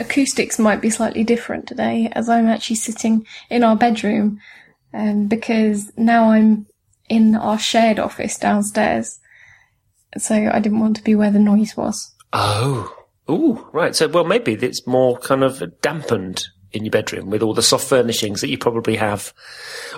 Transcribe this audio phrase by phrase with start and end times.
[0.00, 4.40] acoustics might be slightly different today, as I'm actually sitting in our bedroom,
[4.92, 6.66] um, because now I'm
[7.08, 9.18] in our shared office downstairs.
[10.18, 12.12] So I didn't want to be where the noise was.
[12.32, 12.96] Oh.
[13.30, 13.94] Ooh, right.
[13.94, 17.86] So, well, maybe it's more kind of dampened in your bedroom with all the soft
[17.86, 19.32] furnishings that you probably have.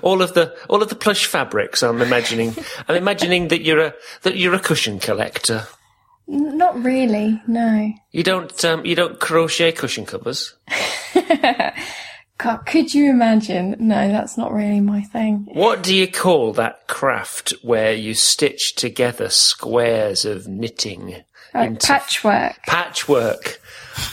[0.03, 1.83] All of the, all of the plush fabrics.
[1.83, 2.55] I'm imagining,
[2.89, 5.67] I'm imagining that you're a, that you're a cushion collector.
[6.27, 7.93] Not really, no.
[8.11, 10.55] You don't, um, you don't crochet cushion covers.
[12.39, 13.77] God, could you imagine?
[13.79, 15.47] No, that's not really my thing.
[15.53, 21.23] What do you call that craft where you stitch together squares of knitting
[21.55, 22.57] Like into patchwork.
[22.67, 23.61] patchwork?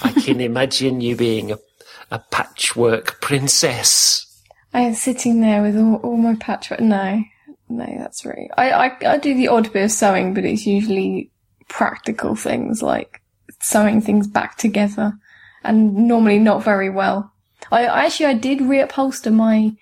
[0.03, 1.57] I can imagine you being a,
[2.11, 4.25] a patchwork princess.
[4.73, 6.81] I am sitting there with all, all my patchwork.
[6.81, 7.23] No,
[7.67, 8.49] no, that's right.
[8.55, 11.31] I, I, I do the odd bit of sewing, but it's usually
[11.69, 13.21] practical things like
[13.61, 15.13] sewing things back together
[15.63, 17.31] and normally not very well.
[17.71, 19.75] I actually, I did reupholster my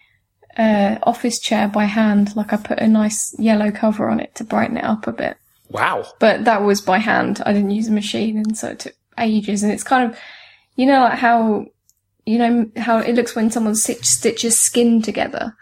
[0.58, 2.36] uh, office chair by hand.
[2.36, 5.38] Like I put a nice yellow cover on it to brighten it up a bit.
[5.70, 6.06] Wow.
[6.20, 7.42] but that was by hand.
[7.46, 9.64] I didn't use a machine, and so it took ages.
[9.64, 10.18] And it's kind of,
[10.78, 11.66] you know, like how,
[12.26, 15.56] you know, how it looks when someone stitch, stitches skin together.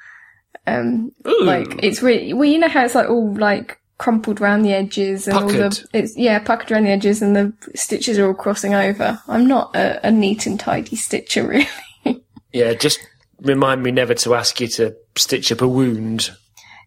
[0.68, 1.44] Um, Ooh.
[1.44, 5.28] like it's really well, you know how it's like all like crumpled around the edges
[5.28, 8.74] and all the it's yeah puckered around the edges and the stitches are all crossing
[8.74, 9.20] over.
[9.28, 11.48] I'm not a, a neat and tidy stitcher,
[12.06, 12.24] really.
[12.52, 13.00] Yeah, just
[13.42, 16.32] remind me never to ask you to stitch up a wound.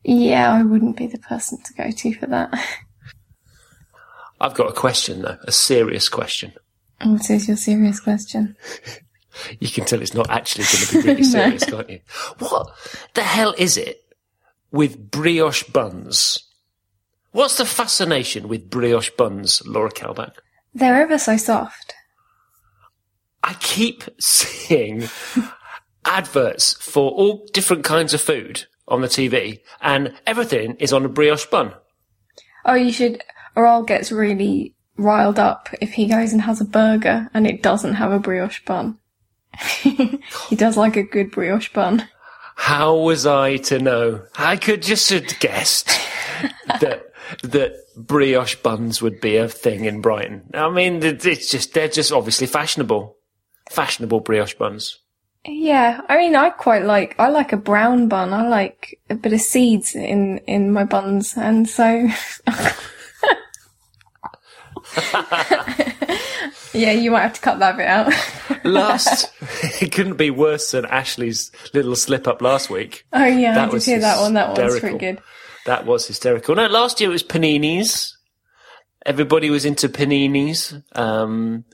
[0.04, 2.50] yeah, I wouldn't be the person to go to for that.
[4.40, 6.52] I've got a question though, a serious question.
[7.02, 8.56] what is your serious question?
[9.60, 11.28] You can tell it's not actually going to be really No.
[11.28, 12.00] serious, can't you?
[12.40, 12.70] What
[13.14, 14.00] the hell is it
[14.72, 16.40] with brioche buns?
[17.38, 20.32] What's the fascination with brioche buns, Laura Kalbag?
[20.74, 21.94] They're ever so soft.
[23.44, 25.04] I keep seeing
[26.04, 31.08] adverts for all different kinds of food on the TV, and everything is on a
[31.08, 31.74] brioche bun.
[32.64, 33.22] Oh, you should.
[33.56, 37.94] Aral gets really riled up if he goes and has a burger and it doesn't
[37.94, 38.98] have a brioche bun.
[39.80, 42.08] he does like a good brioche bun.
[42.56, 44.24] How was I to know?
[44.34, 45.86] I could just have guessed
[46.80, 47.07] that
[47.42, 50.50] that brioche buns would be a thing in Brighton.
[50.54, 53.16] I mean, it's just they're just obviously fashionable,
[53.70, 54.98] fashionable brioche buns.
[55.46, 57.14] Yeah, I mean, I quite like.
[57.18, 58.32] I like a brown bun.
[58.32, 62.08] I like a bit of seeds in in my buns, and so.
[66.72, 68.12] yeah, you might have to cut that bit out.
[68.64, 69.32] Last,
[69.80, 73.06] it couldn't be worse than Ashley's little slip up last week.
[73.12, 74.34] oh yeah, That I did hear that one.
[74.34, 75.20] That one was pretty good.
[75.68, 76.54] That was hysterical.
[76.54, 78.14] No, last year it was paninis.
[79.04, 80.82] Everybody was into paninis.
[80.96, 81.66] Um,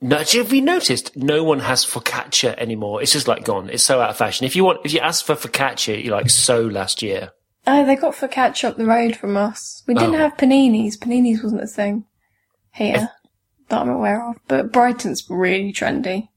[0.00, 1.16] no, have you noticed?
[1.16, 3.00] No one has focaccia anymore.
[3.02, 3.70] It's just like gone.
[3.70, 4.46] It's so out of fashion.
[4.46, 7.30] If you want, if you ask for focaccia, you're like so last year.
[7.68, 9.84] Oh, they got focaccia up the road from us.
[9.86, 10.18] We didn't Oh.
[10.18, 10.98] have paninis.
[10.98, 12.06] Paninis wasn't a thing
[12.72, 13.10] here
[13.68, 14.38] that I'm aware of.
[14.48, 16.30] But Brighton's really trendy.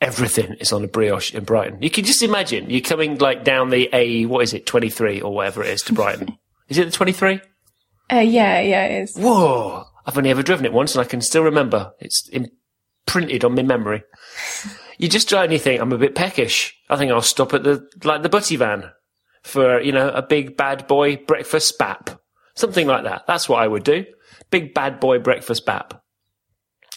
[0.00, 1.80] Everything is on a brioche in Brighton.
[1.80, 5.34] You can just imagine you're coming like down the A, what is it, 23 or
[5.34, 6.36] whatever it is to Brighton.
[6.68, 7.40] is it the 23?
[8.12, 9.16] Uh, yeah, yeah, it is.
[9.16, 9.84] Whoa!
[10.06, 11.92] I've only ever driven it once and I can still remember.
[12.00, 14.02] It's imprinted on my memory.
[14.98, 16.76] You just drive and you think, I'm a bit peckish.
[16.90, 18.90] I think I'll stop at the, like the butty van
[19.42, 22.20] for, you know, a big bad boy breakfast bap.
[22.54, 23.26] Something like that.
[23.26, 24.04] That's what I would do.
[24.50, 26.03] Big bad boy breakfast bap.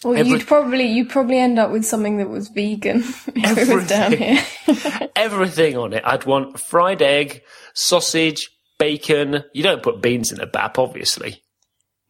[0.04, 2.98] Well, Every- you'd probably you'd probably end up with something that was vegan
[3.34, 4.38] if it was down here.
[5.16, 6.02] Everything on it.
[6.06, 7.42] I'd want fried egg,
[7.74, 8.48] sausage,
[8.78, 9.42] bacon.
[9.52, 11.42] You don't put beans in a bap, obviously.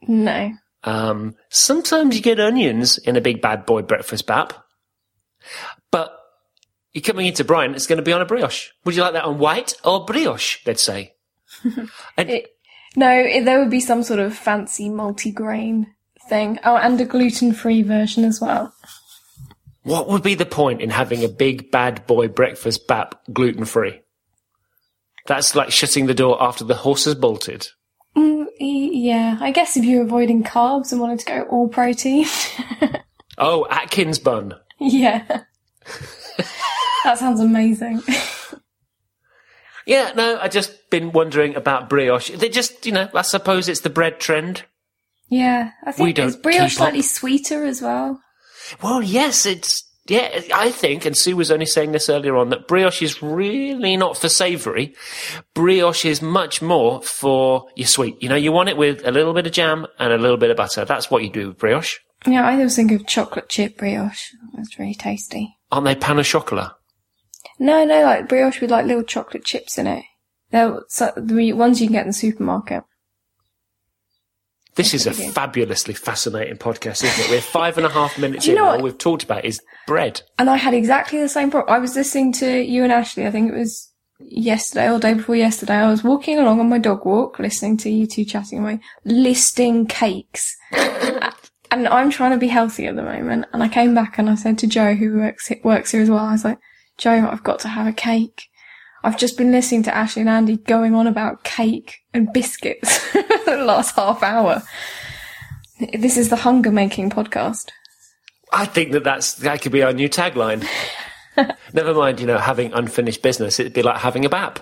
[0.06, 0.52] no.
[0.84, 4.52] Um, sometimes you get onions in a big bad boy breakfast bap,
[5.90, 6.16] but
[6.92, 7.74] you're coming into Brian.
[7.74, 8.68] it's going to be on a brioche.
[8.84, 10.62] Would you like that on white or brioche?
[10.64, 11.14] They'd say.
[12.16, 12.46] And It,
[12.94, 15.88] no, it, there would be some sort of fancy multi-grain
[16.28, 16.58] thing.
[16.64, 18.72] Oh, and a gluten-free version as well.
[19.82, 24.00] what would be the point in having a big bad boy breakfast bap gluten free?
[25.26, 27.68] That's like shutting the door after the horse has bolted.
[28.16, 32.26] Mm, yeah, I guess if you're avoiding carbs and wanted to go all protein,
[33.38, 34.54] Oh, Atkins bun.
[34.80, 35.42] yeah,
[37.04, 38.02] that sounds amazing.
[39.86, 42.30] Yeah, no, I just been wondering about brioche.
[42.30, 44.64] They just, you know, I suppose it's the bread trend.
[45.28, 48.20] Yeah, I We think don't is brioche slightly sweeter as well.
[48.82, 50.40] Well, yes, it's yeah.
[50.54, 54.16] I think, and Sue was only saying this earlier on, that brioche is really not
[54.16, 54.94] for savoury.
[55.54, 58.22] Brioche is much more for your sweet.
[58.22, 60.50] You know, you want it with a little bit of jam and a little bit
[60.50, 60.84] of butter.
[60.84, 61.98] That's what you do with brioche.
[62.26, 64.32] Yeah, I always think of chocolate chip brioche.
[64.54, 65.56] That's really tasty.
[65.70, 66.72] Aren't they pain au chocolat?
[67.58, 70.04] No, no, like brioche with like little chocolate chips in it.
[70.50, 72.82] They're so, the ones you can get in the supermarket.
[74.78, 77.30] This is a fabulously fascinating podcast, isn't it?
[77.30, 78.54] We're five and a half minutes in.
[78.54, 80.22] know All we've talked about is bread.
[80.38, 81.74] And I had exactly the same problem.
[81.74, 83.90] I was listening to you and Ashley, I think it was
[84.20, 85.74] yesterday or day before yesterday.
[85.74, 89.84] I was walking along on my dog walk, listening to you two chatting away, listing
[89.84, 90.56] cakes.
[90.70, 93.46] and I'm trying to be healthy at the moment.
[93.52, 96.20] And I came back and I said to Joe, who works, works here as well,
[96.20, 96.60] I was like,
[96.98, 98.44] Joe, I've got to have a cake.
[99.08, 103.22] I've just been listening to Ashley and Andy going on about cake and biscuits for
[103.46, 104.62] the last half hour.
[105.94, 107.70] This is the hunger making podcast.
[108.52, 110.68] I think that that's that could be our new tagline.
[111.72, 113.58] Never mind, you know, having unfinished business.
[113.58, 114.60] It'd be like having a bap.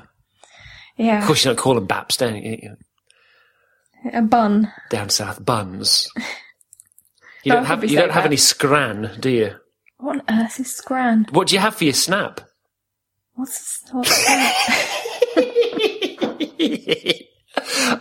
[0.97, 1.19] Yeah.
[1.19, 2.77] Of course, you don't call them baps, don't you?
[4.13, 4.73] A bun.
[4.91, 6.09] Down south, buns.
[7.43, 9.55] You don't have you don't have any scran, do you?
[9.99, 11.27] What on earth is scran?
[11.31, 12.41] What do you have for your snap?
[13.37, 13.85] What's?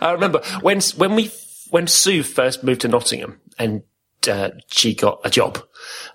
[0.00, 1.30] I remember when when we
[1.70, 3.82] when Sue first moved to Nottingham and
[4.28, 5.62] uh, she got a job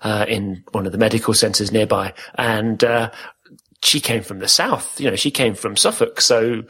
[0.02, 3.10] uh, in one of the medical centres nearby, and uh,
[3.82, 5.00] she came from the south.
[5.00, 6.64] You know, she came from Suffolk, so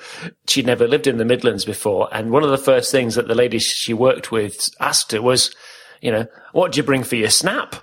[0.46, 2.08] she'd never lived in the Midlands before.
[2.12, 5.54] And one of the first things that the lady she worked with asked her was,
[6.00, 7.76] you know, what do you bring for your snap?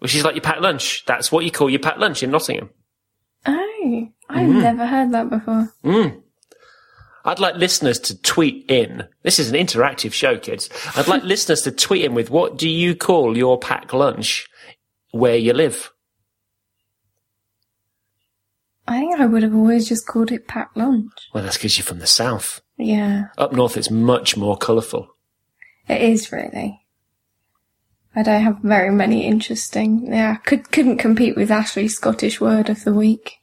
[0.00, 1.04] Well, she's like your packed lunch.
[1.06, 2.70] That's what you call your packed lunch in Nottingham.
[4.30, 4.62] I've Mm.
[4.62, 5.72] never heard that before.
[7.24, 9.06] I'd like listeners to tweet in.
[9.22, 10.68] This is an interactive show, kids.
[10.96, 14.48] I'd like listeners to tweet in with what do you call your packed lunch
[15.12, 15.90] where you live?
[18.88, 21.12] I think I would have always just called it packed lunch.
[21.32, 22.60] Well, that's because you're from the south.
[22.76, 25.06] Yeah, Up north, it's much more colourful.
[25.88, 26.80] it is really.
[28.16, 30.06] I don't have very many interesting.
[30.12, 33.34] Yeah, could couldn't compete with Ashley's Scottish word of the week.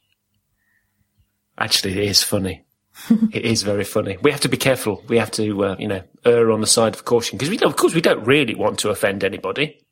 [1.58, 2.64] Actually, it is funny.
[3.32, 4.16] it is very funny.
[4.22, 5.04] We have to be careful.
[5.08, 7.76] We have to, uh, you know, err on the side of caution because we, of
[7.76, 9.84] course, we don't really want to offend anybody.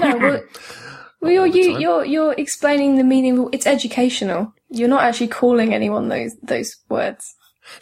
[0.00, 0.42] No, well,
[1.20, 1.80] well you're, you, time.
[1.80, 3.48] you're you're explaining the meaning.
[3.52, 4.52] It's educational.
[4.68, 7.34] You're not actually calling anyone those those words.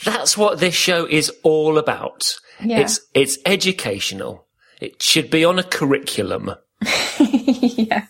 [0.04, 2.36] That's what this show is all about.
[2.62, 2.80] Yeah.
[2.80, 4.46] It's it's educational.
[4.80, 6.54] It should be on a curriculum.
[7.18, 8.06] yeah.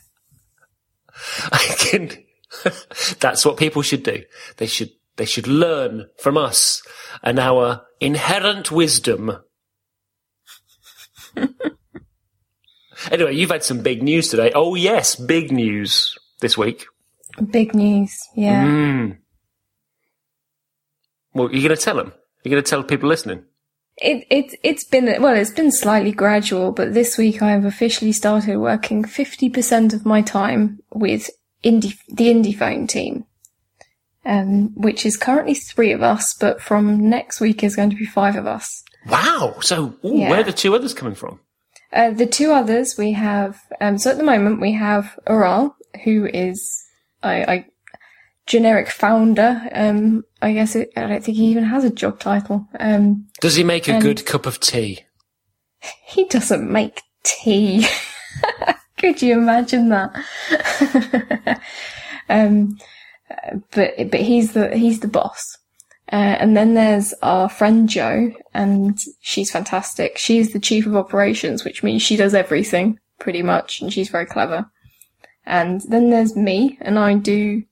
[1.52, 2.23] I can.
[3.20, 4.22] That's what people should do.
[4.56, 6.82] They should they should learn from us
[7.22, 9.36] and our inherent wisdom.
[13.10, 14.52] anyway, you've had some big news today.
[14.54, 16.86] Oh yes, big news this week.
[17.50, 18.12] Big news.
[18.34, 18.64] Yeah.
[18.64, 19.18] Mm.
[21.32, 22.12] Well, you're going to tell them.
[22.44, 23.44] You're going to tell people listening.
[23.96, 28.10] It it it's been well, it's been slightly gradual, but this week I have officially
[28.10, 31.30] started working fifty percent of my time with
[31.64, 33.24] indie the indie phone team,
[34.24, 38.06] um, which is currently three of us, but from next week is going to be
[38.06, 38.82] five of us.
[39.08, 39.56] Wow.
[39.60, 40.30] So, ooh, Yeah.
[40.30, 41.40] where are the two others coming from?
[41.92, 46.26] Uh, the two others we have, um, so at the moment we have Aral, who
[46.26, 46.82] is
[47.22, 47.66] I, I
[48.46, 49.68] generic founder.
[49.72, 52.66] Um, I guess it, I don't think he even has a job title.
[52.80, 55.00] Um, Does he make a good cup of tea?
[56.06, 57.86] He doesn't make tea.
[58.98, 61.60] Could you imagine that?
[62.28, 62.78] um,
[63.72, 65.58] but but he's the he's the boss.
[66.12, 70.18] Uh, and then there's our friend Jo, and she's fantastic.
[70.18, 74.26] She's the chief of operations, which means she does everything pretty much, and she's very
[74.26, 74.70] clever.
[75.46, 77.64] And then there's me, and I do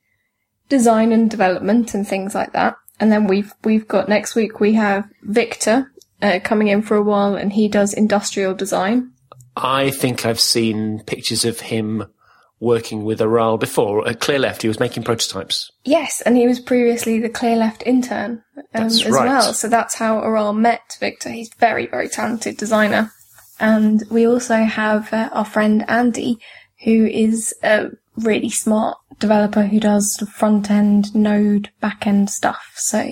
[0.69, 2.77] design and development and things like that.
[2.99, 7.03] And then we've we've got next week we have Victor uh, coming in for a
[7.03, 9.12] while, and he does industrial design.
[9.57, 12.05] I think I've seen pictures of him
[12.61, 14.07] working with Aral before.
[14.07, 15.71] At Clearleft, he was making prototypes.
[15.85, 19.27] Yes, and he was previously the Clearleft intern um, as right.
[19.27, 19.53] well.
[19.53, 21.31] So that's how Aral met Victor.
[21.31, 23.11] He's very, very talented designer.
[23.59, 26.39] And we also have uh, our friend Andy,
[26.85, 32.31] who is a really smart developer who does sort of front end, node, back end
[32.31, 32.73] stuff.
[32.77, 33.03] So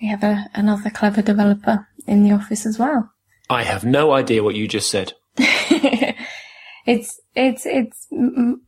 [0.00, 3.10] we have a, another clever developer in the office as well.
[3.48, 5.14] I have no idea what you just said.
[6.90, 8.08] It's it's it's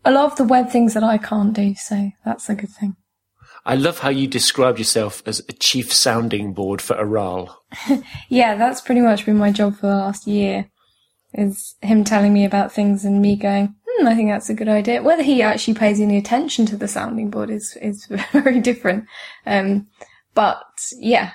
[0.04, 2.96] a lot of the web things that I can't do, so that's a good thing.
[3.64, 7.64] I love how you described yourself as a chief sounding board for Aral.
[8.28, 10.68] Yeah, that's pretty much been my job for the last year.
[11.34, 14.68] Is him telling me about things and me going, hmm, I think that's a good
[14.68, 15.02] idea.
[15.02, 19.06] Whether he actually pays any attention to the sounding board is is very different.
[19.46, 19.88] Um,
[20.34, 20.62] but
[20.96, 21.32] yeah,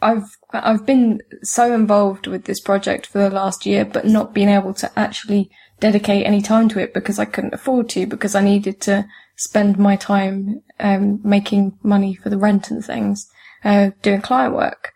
[0.00, 4.48] I've I've been so involved with this project for the last year, but not being
[4.48, 8.42] able to actually dedicate any time to it because I couldn't afford to because I
[8.42, 9.06] needed to
[9.36, 13.28] spend my time um, making money for the rent and things,
[13.64, 14.92] uh, doing client work.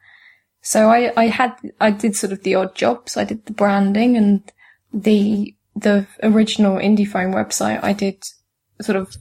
[0.61, 3.17] So I, I had I did sort of the odd jobs.
[3.17, 4.53] I did the branding and
[4.93, 7.83] the the original indie phone website.
[7.83, 8.23] I did
[8.81, 9.17] sort of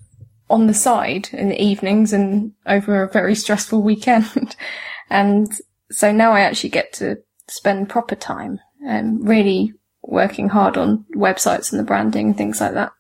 [0.50, 4.56] on the side in the evenings and over a very stressful weekend.
[5.10, 5.52] and
[5.90, 7.18] so now I actually get to
[7.48, 12.74] spend proper time and really working hard on websites and the branding and things like
[12.74, 12.92] that.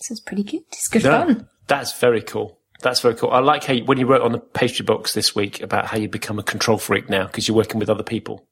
[0.00, 0.62] So it's pretty good.
[0.72, 1.24] It's good Yeah.
[1.24, 1.48] fun.
[1.68, 2.58] That's very cool.
[2.80, 3.30] That's very cool.
[3.30, 5.98] I like how you, when you wrote on the pastry box this week about how
[5.98, 8.46] you become a control freak now because you're working with other people.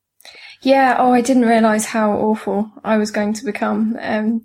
[0.62, 0.96] Yeah.
[0.99, 3.96] Oh, I didn't realize how awful I was going to become.
[4.00, 4.44] Um,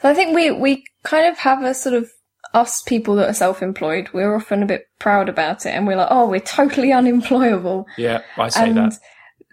[0.00, 2.08] so I think we, we kind of have a sort of
[2.54, 4.10] us people that are self-employed.
[4.12, 7.86] We're often a bit proud about it and we're like, oh, we're totally unemployable.
[7.96, 8.92] Yeah, I say and that.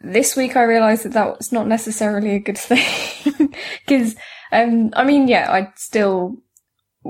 [0.02, 3.54] This week I realised that that was not necessarily a good thing
[3.86, 4.16] because
[4.52, 6.38] um, I mean, yeah, I still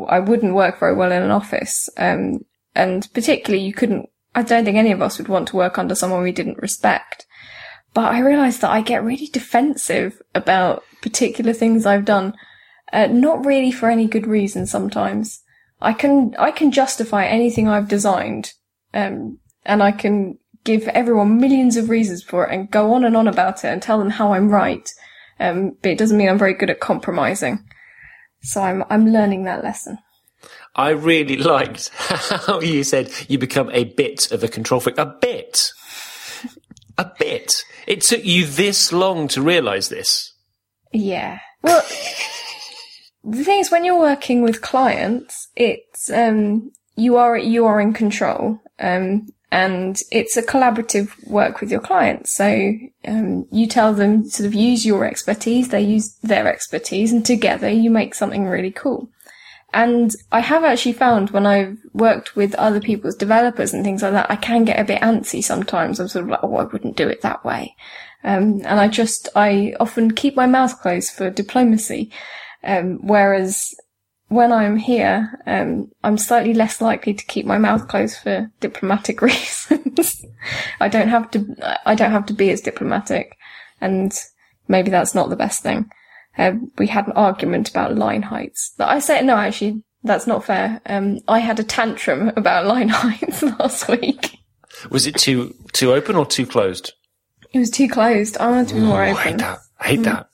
[0.08, 4.10] I wouldn't work very well in an office, um, and particularly you couldn't.
[4.34, 7.26] I don't think any of us would want to work under someone we didn't respect.
[7.94, 12.34] But I realised that I get really defensive about particular things I've done,
[12.92, 14.66] uh, not really for any good reason.
[14.66, 15.42] Sometimes
[15.82, 18.54] I can I can justify anything I've designed,
[18.94, 23.16] um, and I can give everyone millions of reasons for it and go on and
[23.16, 24.90] on about it and tell them how I'm right.
[25.40, 27.64] Um, but it doesn't mean I'm very good at compromising.
[28.42, 29.98] So I'm I'm learning that lesson.
[30.76, 34.98] I really liked how you said you become a bit of a control freak.
[34.98, 35.72] A bit.
[36.98, 37.64] A bit.
[37.88, 40.34] It took you this long to realise this.
[40.92, 41.40] Yeah.
[41.62, 41.82] Well,
[43.24, 47.94] the thing is, when you're working with clients, it's um, you are you are in
[47.94, 52.36] control, um, and it's a collaborative work with your clients.
[52.36, 52.74] So
[53.08, 57.70] um, you tell them sort of use your expertise, they use their expertise, and together
[57.70, 59.10] you make something really cool.
[59.74, 64.12] And I have actually found when I've worked with other people's developers and things like
[64.12, 66.02] that, I can get a bit antsy sometimes.
[66.02, 67.78] I'm sort of like, oh, I wouldn't do it that way.
[68.26, 72.12] Um, and I just, I often keep my mouth closed for diplomacy.
[72.62, 73.74] Um, whereas
[74.36, 79.22] when I'm here, um, I'm slightly less likely to keep my mouth closed for diplomatic
[79.22, 80.26] reasons.
[80.80, 83.36] I don't have to, I don't have to be as diplomatic
[83.82, 84.14] and
[84.68, 85.90] maybe that's not the best thing.
[86.38, 88.74] Um, we had an argument about line heights.
[88.80, 90.82] I said, no, actually, that's not fair.
[90.86, 94.38] Um, I had a tantrum about line heights last week.
[94.90, 96.92] Was it too too open or too closed?
[97.54, 98.38] It was too closed.
[98.38, 99.38] I wanted to be more Oh, I hate open.
[99.38, 99.60] that.
[99.80, 100.28] I hate that.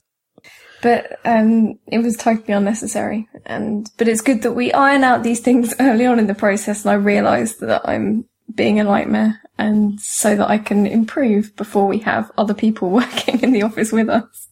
[0.82, 3.28] But um, it was totally unnecessary.
[3.46, 6.84] And but it's good that we iron out these things early on in the process,
[6.84, 11.88] and I realise that I'm being a nightmare, and so that I can improve before
[11.88, 14.50] we have other people working in the office with us.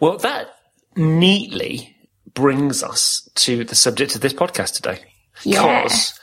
[0.00, 0.48] Well, that
[0.96, 1.96] neatly
[2.34, 5.00] brings us to the subject of this podcast today.
[5.42, 5.82] Yeah.
[5.82, 6.18] Because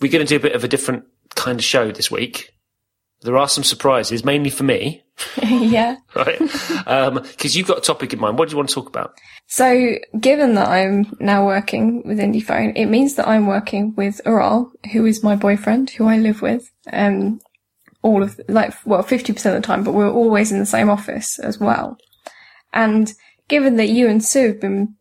[0.00, 1.04] we're going to do a bit of a different
[1.34, 2.52] kind of show this week.
[3.22, 5.02] There are some surprises, mainly for me,
[5.42, 5.96] yeah.
[6.14, 6.38] right?
[6.38, 8.38] Because you've got a topic in mind.
[8.38, 9.18] What do you want to talk about?
[9.46, 14.72] So, given that I'm now working with IndiePhone, it means that I'm working with Aral,
[14.92, 17.40] who is my boyfriend, who I live with, um,
[18.02, 21.38] all of, like, well, 50% of the time, but we're always in the same office
[21.38, 21.96] as well.
[22.72, 23.12] And
[23.48, 24.96] given that you and Sue have been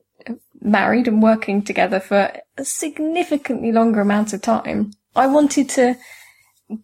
[0.61, 5.95] married and working together for a significantly longer amount of time, I wanted to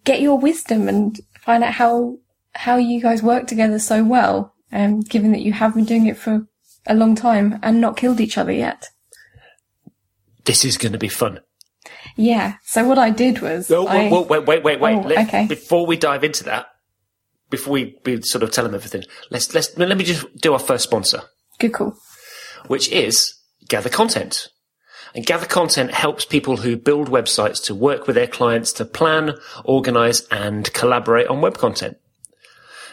[0.03, 2.17] get your wisdom and find out how,
[2.53, 6.17] how you guys work together so well, um, given that you have been doing it
[6.17, 6.47] for
[6.87, 8.89] a long time and not killed each other yet.
[10.45, 11.39] This is going to be fun.
[12.15, 12.55] Yeah.
[12.65, 14.95] So what I did was, Oh, I, wait, wait, wait, wait, wait.
[14.95, 15.47] Oh, Let- okay.
[15.47, 16.67] Before we dive into that,
[17.49, 20.59] before we, we sort of tell them everything, let's let's let me just do our
[20.59, 21.21] first sponsor,
[21.59, 21.95] good call.
[22.67, 23.33] which is
[23.67, 24.47] Gather Content.
[25.13, 29.33] And Gather Content helps people who build websites to work with their clients to plan,
[29.65, 31.97] organize, and collaborate on web content.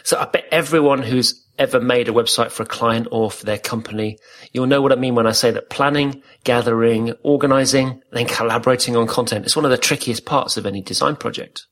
[0.03, 3.57] So I bet everyone who's ever made a website for a client or for their
[3.57, 4.17] company,
[4.51, 9.07] you'll know what I mean when I say that planning, gathering, organizing, then collaborating on
[9.07, 11.67] content is one of the trickiest parts of any design project.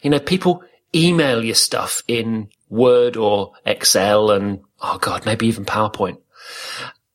[0.00, 0.62] You know, people
[0.94, 6.16] email you stuff in Word or Excel and, oh God, maybe even PowerPoint.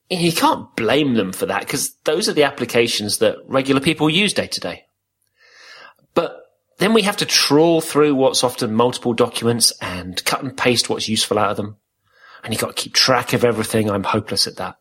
[0.09, 4.33] You can't blame them for that because those are the applications that regular people use
[4.33, 4.85] day to day.
[6.13, 6.47] But
[6.77, 11.09] then we have to trawl through what's often multiple documents and cut and paste what's
[11.09, 11.77] useful out of them.
[12.43, 13.89] And you've got to keep track of everything.
[13.89, 14.77] I'm hopeless at that.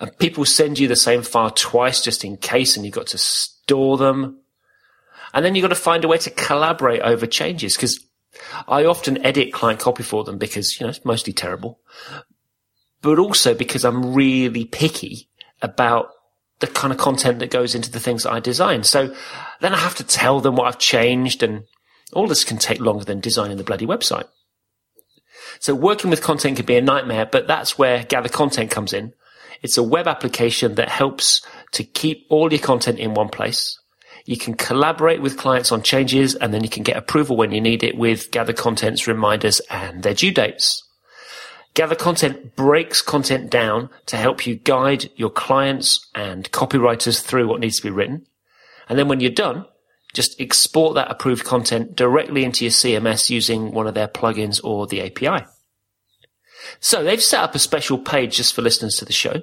[0.00, 3.18] And people send you the same file twice just in case and you've got to
[3.18, 4.40] store them.
[5.32, 8.00] And then you've got to find a way to collaborate over changes because
[8.66, 11.80] I often edit client copy for them because, you know, it's mostly terrible.
[13.06, 15.28] But also because I'm really picky
[15.62, 16.08] about
[16.58, 18.82] the kind of content that goes into the things that I design.
[18.82, 19.14] So
[19.60, 21.62] then I have to tell them what I've changed and
[22.12, 24.26] all this can take longer than designing the bloody website.
[25.60, 29.12] So working with content can be a nightmare, but that's where Gather Content comes in.
[29.62, 33.78] It's a web application that helps to keep all your content in one place.
[34.24, 37.60] You can collaborate with clients on changes and then you can get approval when you
[37.60, 40.82] need it with Gather Content's reminders and their due dates.
[41.76, 47.60] Gather Content breaks content down to help you guide your clients and copywriters through what
[47.60, 48.26] needs to be written.
[48.88, 49.66] And then when you're done,
[50.14, 54.86] just export that approved content directly into your CMS using one of their plugins or
[54.86, 55.44] the API.
[56.80, 59.42] So they've set up a special page just for listeners to the show.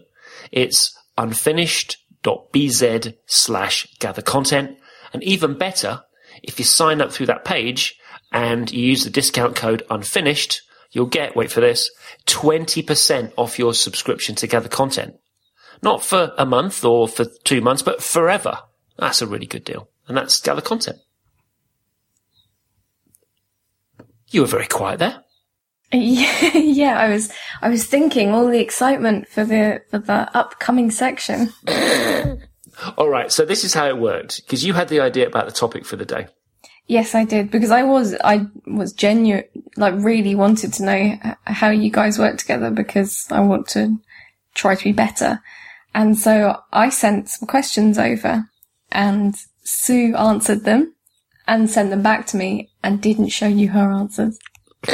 [0.51, 4.79] It's unfinished.bz slash gather content.
[5.13, 6.01] And even better,
[6.41, 7.95] if you sign up through that page
[8.31, 10.63] and you use the discount code unfinished,
[10.93, 11.91] you'll get, wait for this,
[12.27, 15.15] 20% off your subscription to gather content.
[15.81, 18.59] Not for a month or for two months, but forever.
[18.97, 20.97] That's a really good deal and that's gather content.
[24.29, 25.23] You were very quiet there.
[25.91, 27.31] Yeah, yeah, I was,
[27.61, 31.53] I was thinking all the excitement for the for the upcoming section.
[32.97, 35.51] all right, so this is how it worked because you had the idea about the
[35.51, 36.27] topic for the day.
[36.87, 39.45] Yes, I did because I was I was genuine,
[39.77, 43.97] like really wanted to know how you guys work together because I want to
[44.53, 45.41] try to be better,
[45.95, 48.49] and so I sent some questions over,
[48.91, 50.93] and Sue answered them
[51.47, 54.39] and sent them back to me and didn't show you her answers.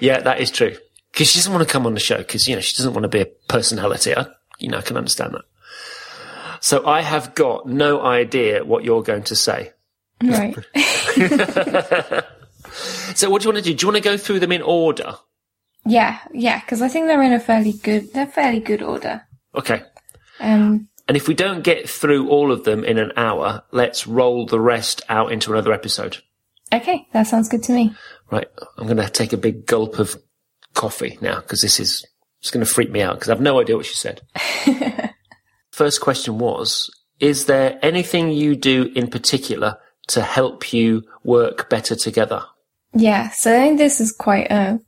[0.00, 0.76] yeah, that is true.
[1.12, 3.04] Because she doesn't want to come on the show because, you know, she doesn't want
[3.04, 4.14] to be a personality.
[4.16, 4.26] I,
[4.58, 5.42] you know, I can understand that.
[6.60, 9.72] So I have got no idea what you're going to say.
[10.22, 10.54] Right.
[13.14, 13.74] so what do you want to do?
[13.74, 15.16] Do you want to go through them in order?
[15.84, 19.22] Yeah, yeah, because I think they're in a fairly good, they're fairly good order.
[19.54, 19.82] Okay.
[20.40, 24.46] Um, and if we don't get through all of them in an hour, let's roll
[24.46, 26.18] the rest out into another episode.
[26.72, 27.94] Okay, that sounds good to me.
[28.30, 30.16] Right, I'm going to take a big gulp of
[30.74, 32.06] coffee now because this is
[32.40, 34.22] it's going to freak me out because I've no idea what she said.
[35.70, 39.78] First question was: Is there anything you do in particular
[40.12, 42.44] to help you work better together?
[42.94, 44.80] Yeah, so I think this is quite a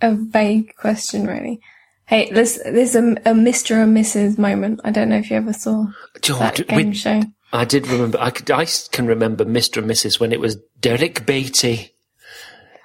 [0.00, 1.60] a vague question, really.
[2.06, 3.82] Hey, there's there's a, a Mr.
[3.82, 4.38] and Mrs.
[4.38, 4.80] moment.
[4.84, 5.86] I don't know if you ever saw
[6.20, 7.22] John, that game we, show.
[7.52, 8.18] I did remember.
[8.20, 9.78] I, could, I can remember Mr.
[9.78, 10.20] and Mrs.
[10.20, 11.90] when it was Derek Batey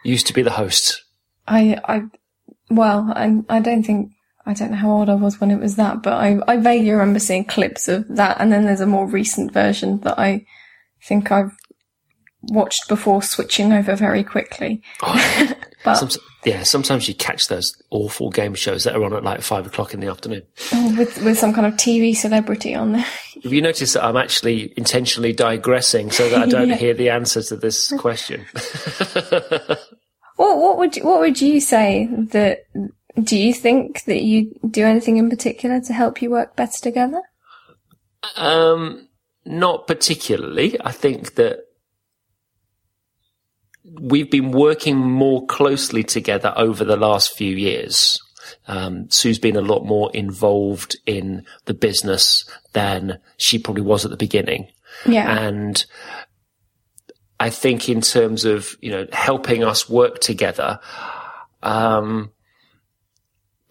[0.03, 1.03] used to be the host.
[1.47, 2.03] I I
[2.69, 4.11] well, I I don't think
[4.45, 6.91] I don't know how old I was when it was that, but I I vaguely
[6.91, 10.45] remember seeing clips of that, and then there's a more recent version that I
[11.03, 11.57] think I've
[12.43, 14.81] watched before switching over very quickly.
[15.03, 16.09] Oh, but some,
[16.45, 19.93] yeah, sometimes you catch those awful game shows that are on at like five o'clock
[19.93, 20.43] in the afternoon.
[20.73, 23.05] Oh, with with some kind of TV celebrity on there.
[23.43, 26.75] Have you noticed that I'm actually intentionally digressing so that I don't yeah.
[26.75, 28.45] hear the answer to this question?
[30.35, 32.65] what what would you, what would you say that
[33.21, 37.21] do you think that you do anything in particular to help you work better together?
[38.35, 39.07] Um,
[39.45, 40.79] not particularly.
[40.81, 41.68] I think that
[43.99, 48.19] we've been working more closely together over the last few years.
[48.67, 54.11] Um, Sue's been a lot more involved in the business than she probably was at
[54.11, 54.67] the beginning.
[55.05, 55.39] Yeah.
[55.39, 55.83] And
[57.39, 60.79] I think in terms of, you know, helping us work together,
[61.63, 62.31] um,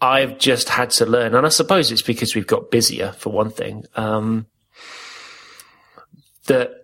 [0.00, 3.50] I've just had to learn, and I suppose it's because we've got busier for one
[3.50, 4.46] thing, um,
[6.46, 6.77] that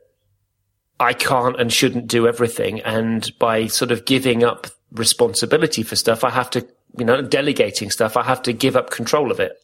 [1.00, 2.80] I can't and shouldn't do everything.
[2.80, 7.90] And by sort of giving up responsibility for stuff, I have to, you know, delegating
[7.90, 9.58] stuff, I have to give up control of it.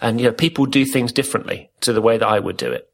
[0.00, 2.90] And, you know, people do things differently to the way that I would do it.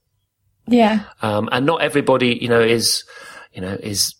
[0.66, 1.04] Yeah.
[1.22, 3.04] Um, and not everybody, you know, is,
[3.52, 4.14] you know, is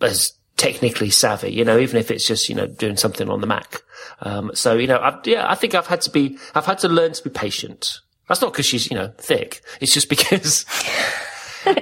[0.00, 3.46] as technically savvy, you know, even if it's just, you know, doing something on the
[3.46, 3.80] Mac.
[4.20, 6.88] Um, so, you know, I've, yeah, I think I've had to be, I've had to
[6.88, 8.00] learn to be patient.
[8.28, 9.62] That's not because she's, you know, thick.
[9.80, 10.66] It's just because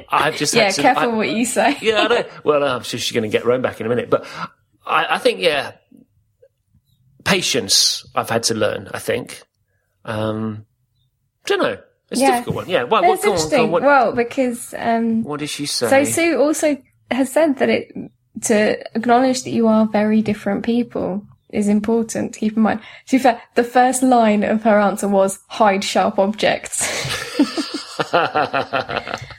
[0.09, 1.77] I've just yeah, to, careful I, what you say.
[1.83, 2.25] yeah, I know.
[2.45, 4.27] Well, I'm sure she's going to get Rome back in a minute, but
[4.87, 5.73] I, I, think yeah,
[7.25, 8.07] patience.
[8.14, 8.88] I've had to learn.
[8.93, 9.43] I think.
[10.05, 10.67] Um,
[11.47, 11.79] don't know.
[12.11, 12.29] It's yeah.
[12.29, 12.69] a difficult one.
[12.69, 12.85] Yeah.
[12.85, 13.59] Well, what, interesting.
[13.59, 15.88] On, on, what, well, because um, what did she say?
[15.88, 16.77] So Sue also
[17.11, 17.93] has said that it
[18.43, 22.81] to acknowledge that you are very different people is important to keep in mind.
[23.07, 26.87] To be fair, the first line of her answer was hide sharp objects.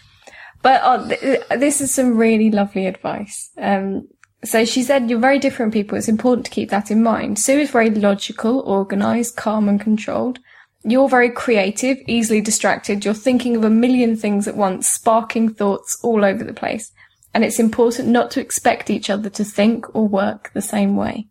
[0.62, 3.52] But oh, th- this is some really lovely advice.
[3.58, 4.08] Um,
[4.44, 5.98] So she said, you're very different people.
[5.98, 7.40] It's important to keep that in mind.
[7.40, 10.40] Sue is very logical, organized, calm and controlled.
[10.84, 13.04] You're very creative, easily distracted.
[13.04, 16.94] You're thinking of a million things at once, sparking thoughts all over the place.
[17.34, 21.28] And it's important not to expect each other to think or work the same way.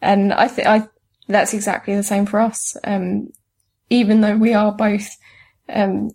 [0.00, 0.88] And I think I
[1.28, 2.76] that's exactly the same for us.
[2.84, 3.30] Um,
[3.90, 5.08] even though we are both
[5.68, 6.10] um,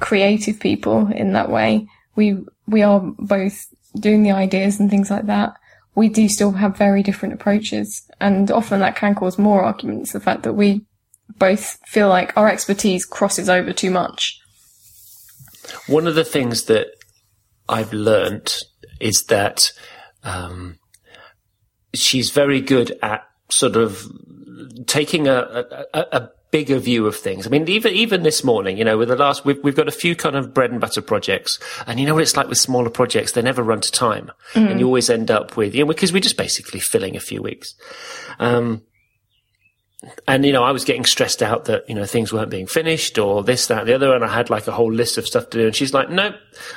[0.00, 1.86] creative people in that way,
[2.16, 3.66] we we are both
[3.98, 5.54] doing the ideas and things like that.
[5.94, 10.12] We do still have very different approaches, and often that can cause more arguments.
[10.12, 10.84] The fact that we
[11.36, 14.40] both feel like our expertise crosses over too much.
[15.86, 16.88] One of the things that
[17.68, 18.62] I've learnt
[19.00, 19.72] is that
[20.24, 20.78] um,
[21.94, 24.06] she's very good at sort of
[24.86, 25.64] taking a,
[25.94, 27.46] a, a, bigger view of things.
[27.46, 29.92] I mean, even even this morning, you know, with the last, we've we've got a
[29.92, 32.90] few kind of bread and butter projects, and you know what it's like with smaller
[32.90, 34.70] projects; they never run to time, mm.
[34.70, 37.42] and you always end up with, you know, because we're just basically filling a few
[37.42, 37.74] weeks.
[38.38, 38.82] Um,
[40.28, 43.18] and you know, I was getting stressed out that you know things weren't being finished
[43.18, 45.50] or this, that, and the other, and I had like a whole list of stuff
[45.50, 45.66] to do.
[45.66, 46.34] And she's like, "No,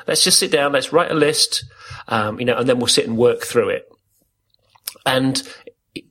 [0.08, 1.64] let's just sit down, let's write a list,
[2.08, 3.88] um, you know, and then we'll sit and work through it."
[5.06, 5.42] And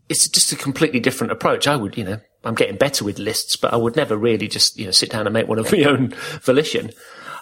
[0.09, 1.67] it's just a completely different approach.
[1.67, 4.79] I would, you know, I'm getting better with lists, but I would never really just,
[4.79, 6.91] you know, sit down and make one of my own volition.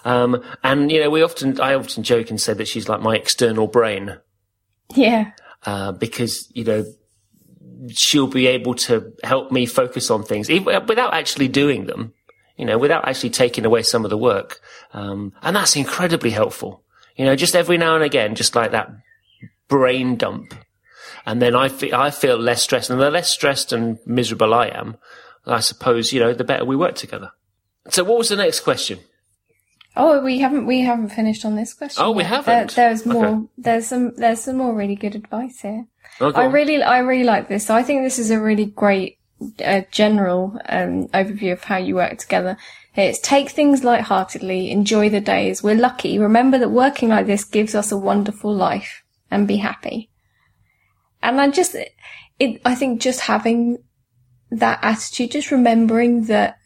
[0.05, 3.15] Um, and, you know, we often, I often joke and say that she's like my
[3.15, 4.17] external brain.
[4.95, 5.31] Yeah.
[5.65, 6.85] Uh, because, you know,
[7.89, 12.13] she'll be able to help me focus on things even without actually doing them,
[12.57, 14.59] you know, without actually taking away some of the work.
[14.93, 16.83] Um, and that's incredibly helpful.
[17.15, 18.89] You know, just every now and again, just like that
[19.67, 20.53] brain dump
[21.29, 22.89] and then I feel, I feel less stressed.
[22.89, 24.97] And the less stressed and miserable I am,
[25.45, 27.29] I suppose, you know, the better we work together.
[27.89, 28.99] So what was the next question?
[29.95, 32.03] Oh, we haven't we haven't finished on this question.
[32.03, 32.17] Oh, yet.
[32.17, 32.73] we haven't.
[32.73, 33.27] There, there's more.
[33.27, 33.47] Okay.
[33.59, 34.15] There's some.
[34.15, 35.85] There's some more really good advice here.
[36.19, 37.67] Oh, I really, I really like this.
[37.67, 39.19] So I think this is a really great
[39.63, 42.57] uh, general um, overview of how you work together.
[42.95, 45.61] It's take things lightheartedly, enjoy the days.
[45.61, 46.17] We're lucky.
[46.17, 50.09] Remember that working like this gives us a wonderful life, and be happy.
[51.21, 51.75] And I just,
[52.39, 53.77] it, I think just having
[54.51, 56.57] that attitude, just remembering that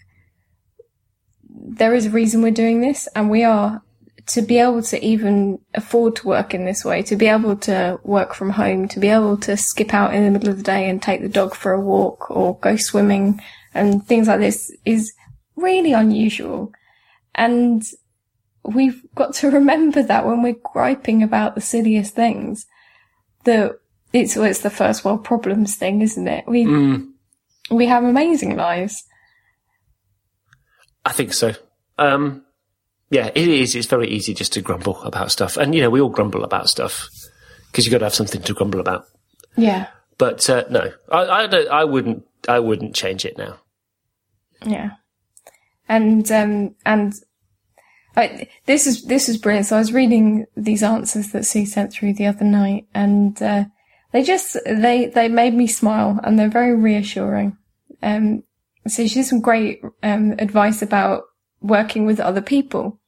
[1.49, 3.81] there is a reason we're doing this and we are
[4.25, 7.99] to be able to even afford to work in this way, to be able to
[8.03, 10.89] work from home, to be able to skip out in the middle of the day
[10.89, 13.41] and take the dog for a walk or go swimming
[13.73, 15.13] and things like this is
[15.55, 16.71] really unusual.
[17.35, 17.83] And
[18.63, 22.65] we've got to remember that when we're griping about the silliest things,
[23.43, 23.73] that
[24.13, 26.47] it's it's the first world problems thing, isn't it?
[26.47, 27.11] We mm.
[27.69, 29.03] we have amazing lives.
[31.05, 31.53] I think so.
[31.97, 32.45] Um,
[33.09, 33.75] yeah, it is.
[33.75, 36.69] It's very easy just to grumble about stuff, and you know we all grumble about
[36.69, 37.09] stuff
[37.71, 39.05] because you've got to have something to grumble about.
[39.57, 39.87] Yeah.
[40.17, 42.23] But uh, no, I, I, don't, I wouldn't.
[42.47, 43.59] I wouldn't change it now.
[44.65, 44.91] Yeah,
[45.89, 47.13] and um, and
[48.15, 49.67] I, this is this is brilliant.
[49.67, 53.65] So I was reading these answers that Sue sent through the other night, and uh,
[54.13, 57.57] they just they they made me smile and they're very reassuring.
[58.01, 58.43] Um,
[58.87, 61.23] so she has some great um, advice about
[61.61, 62.99] working with other people,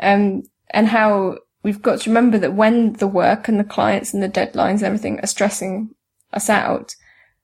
[0.00, 4.22] um, and how we've got to remember that when the work and the clients and
[4.22, 5.94] the deadlines and everything are stressing
[6.32, 6.94] us out,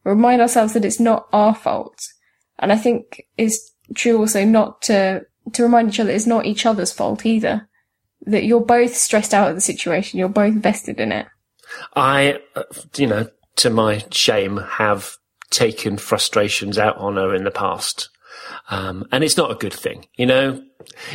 [0.03, 2.00] remind ourselves that it's not our fault.
[2.59, 6.66] And I think it's true also not to to remind each other it's not each
[6.66, 7.68] other's fault either.
[8.27, 11.27] That you're both stressed out at the situation, you're both vested in it.
[11.95, 12.65] I, uh,
[12.97, 15.17] you know, to my shame, have
[15.51, 18.09] taken frustrations out on her in the past.
[18.71, 20.07] Um, and it's not a good thing.
[20.17, 20.63] You know,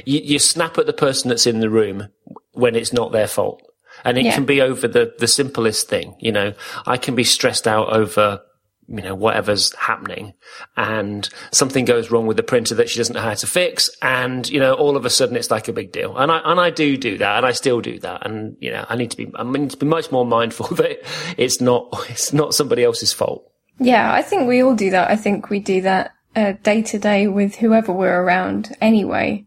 [0.06, 2.08] you, you, snap at the person that's in the room
[2.54, 3.62] when it's not their fault.
[4.06, 4.36] And it yeah.
[4.36, 6.16] can be over the, the simplest thing.
[6.20, 6.54] You know,
[6.86, 8.42] I can be stressed out over
[8.90, 10.34] you know, whatever's happening
[10.76, 13.90] and something goes wrong with the printer that she doesn't know how to fix.
[14.02, 16.18] And, you know, all of a sudden it's like a big deal.
[16.18, 18.26] And I, and I do do that and I still do that.
[18.26, 21.00] And, you know, I need to be, I need to be much more mindful that
[21.38, 23.52] it's not, it's not somebody else's fault.
[23.80, 24.12] Yeah.
[24.12, 25.12] I think we all do that.
[25.12, 29.46] I think we do that uh, day to day with whoever we're around anyway.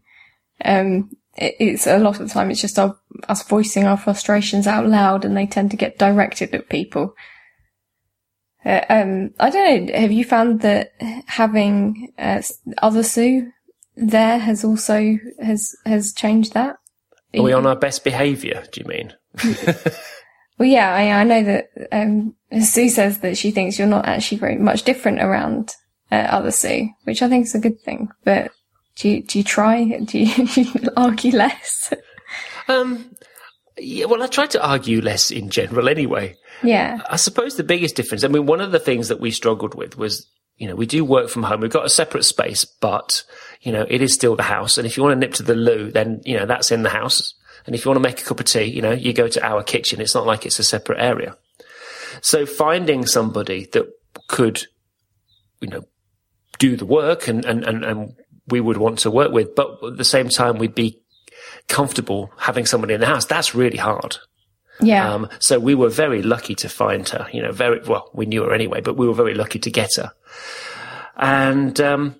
[0.63, 4.67] Um, it, it's a lot of the time it's just our, us voicing our frustrations
[4.67, 7.13] out loud and they tend to get directed at people.
[8.65, 9.99] Uh, um, I don't know.
[9.99, 10.93] Have you found that
[11.27, 12.41] having uh,
[12.81, 13.51] other Sue
[13.95, 16.77] there has also has has changed that?
[17.35, 18.63] Are, we on our best behaviour?
[18.71, 19.13] Do you mean?
[20.57, 20.93] well, yeah.
[20.93, 24.83] I, I know that um, Sue says that she thinks you're not actually very much
[24.83, 25.73] different around
[26.11, 28.09] uh, other Sue, which I think is a good thing.
[28.23, 28.51] But
[28.95, 29.83] do you, do you try?
[29.83, 31.91] Do you, do you argue less?
[32.67, 33.15] Um,
[33.77, 36.35] Yeah, well, I try to argue less in general anyway.
[36.61, 37.01] Yeah.
[37.09, 39.97] I suppose the biggest difference, I mean, one of the things that we struggled with
[39.97, 41.61] was, you know, we do work from home.
[41.61, 43.23] We've got a separate space, but,
[43.61, 44.77] you know, it is still the house.
[44.77, 46.89] And if you want to nip to the loo, then, you know, that's in the
[46.89, 47.33] house.
[47.65, 49.43] And if you want to make a cup of tea, you know, you go to
[49.43, 50.01] our kitchen.
[50.01, 51.35] It's not like it's a separate area.
[52.21, 53.87] So finding somebody that
[54.27, 54.63] could,
[55.61, 55.83] you know,
[56.59, 58.15] do the work and, and, and, and
[58.47, 60.99] we would want to work with, but at the same time, we'd be
[61.67, 63.25] comfortable having somebody in the house.
[63.25, 64.17] That's really hard.
[64.81, 65.13] Yeah.
[65.13, 68.43] Um, so we were very lucky to find her, you know, very, well, we knew
[68.43, 70.11] her anyway, but we were very lucky to get her.
[71.15, 72.15] And, um,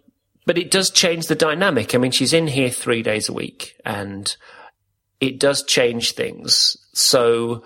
[0.45, 1.95] but it does change the dynamic.
[1.95, 4.35] I mean, she's in here three days a week and
[5.19, 6.77] it does change things.
[6.93, 7.63] So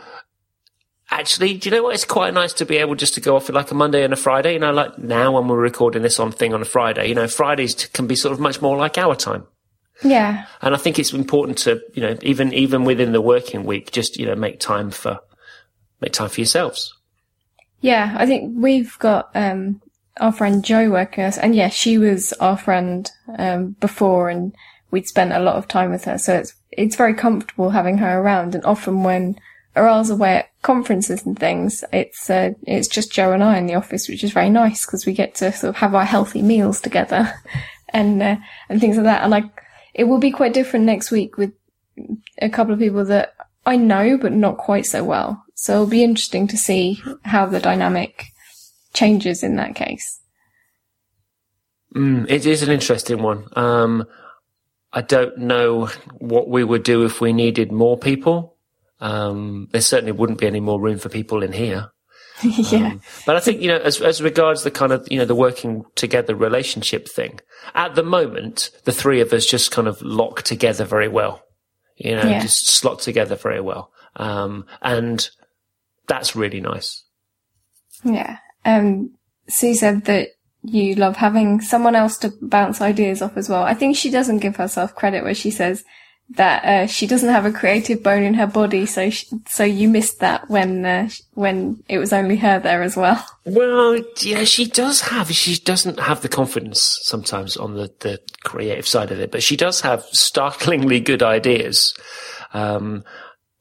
[1.10, 1.96] actually, do you know what?
[1.96, 4.18] It's quite nice to be able just to go off like a Monday and a
[4.18, 4.54] Friday.
[4.54, 7.28] You know, like now when we're recording this on thing on a Friday, you know,
[7.28, 9.48] Fridays can be sort of much more like our time.
[10.04, 10.46] Yeah.
[10.62, 14.18] And I think it's important to, you know, even, even within the working week, just,
[14.18, 15.20] you know, make time for,
[16.02, 16.94] make time for yourselves.
[17.82, 18.16] Yeah.
[18.18, 19.82] I think we've got, um,
[20.20, 21.38] our friend Jo working with us.
[21.38, 24.54] And yeah, she was our friend, um, before and
[24.92, 26.18] we'd spent a lot of time with her.
[26.18, 28.56] So it's, it's very comfortable having her around.
[28.56, 29.40] And often when
[29.76, 33.76] Aral's away at conferences and things, it's, uh, it's just Joe and I in the
[33.76, 36.82] office, which is very nice because we get to sort of have our healthy meals
[36.82, 37.32] together
[37.90, 38.38] and, uh,
[38.70, 39.22] and things like that.
[39.22, 39.46] And like,
[39.98, 41.52] it will be quite different next week with
[42.42, 43.34] a couple of people that
[43.66, 45.44] I know, but not quite so well.
[45.56, 48.28] So it'll be interesting to see how the dynamic
[48.94, 50.22] changes in that case.
[51.96, 53.46] Mm, it is an interesting one.
[53.56, 54.06] Um,
[54.94, 55.88] I don't know
[56.20, 58.56] what we would do if we needed more people.
[59.00, 61.92] Um, there certainly wouldn't be any more room for people in here.
[62.72, 62.88] yeah.
[62.92, 65.36] Um, but I think, you know, as, as regards the kind of, you know, the
[65.36, 67.40] working together relationship thing,
[67.74, 71.42] at the moment, the three of us just kind of lock together very well.
[71.96, 72.42] You know, Yeah.
[72.42, 73.92] just slot together very well.
[74.16, 75.30] Um, and
[76.08, 77.04] that's really nice.
[78.04, 78.38] Yeah.
[78.66, 79.16] Um,
[79.50, 80.30] Sue said that
[80.64, 83.64] you love having someone else to bounce ideas off as well.
[83.64, 85.84] I think she doesn't give herself credit where she says
[86.30, 89.88] that uh, she doesn't have a creative bone in her body, so sh so you
[89.88, 93.26] missed that when uh, when it was only her there as well.
[93.46, 98.88] Well, yeah, she does have, she doesn't have the confidence sometimes on the, the creative
[98.88, 101.94] side of it, but she does have startlingly good ideas.
[102.54, 103.06] Um,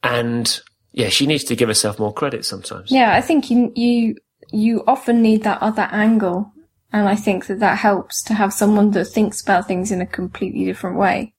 [0.02, 0.60] and
[0.92, 2.90] yeah, she needs to give herself more credit sometimes.
[2.90, 4.16] Yeah, I think you you
[4.50, 6.52] you often need that other angle,
[6.92, 10.06] and I think that that helps to have someone that thinks about things in a
[10.06, 11.32] completely different way.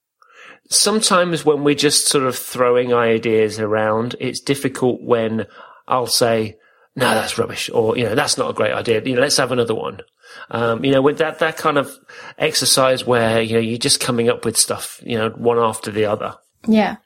[0.68, 5.46] Sometimes when we're just sort of throwing ideas around, it's difficult when
[5.86, 6.56] I'll say,
[6.96, 9.02] no, that's rubbish, or, you know, that's not a great idea.
[9.04, 10.00] You know, let's have another one.
[10.50, 11.96] Um, you know, with that, that kind of
[12.38, 16.06] exercise where, you know, you're just coming up with stuff, you know, one after the
[16.06, 16.34] other.
[16.66, 16.96] Yeah,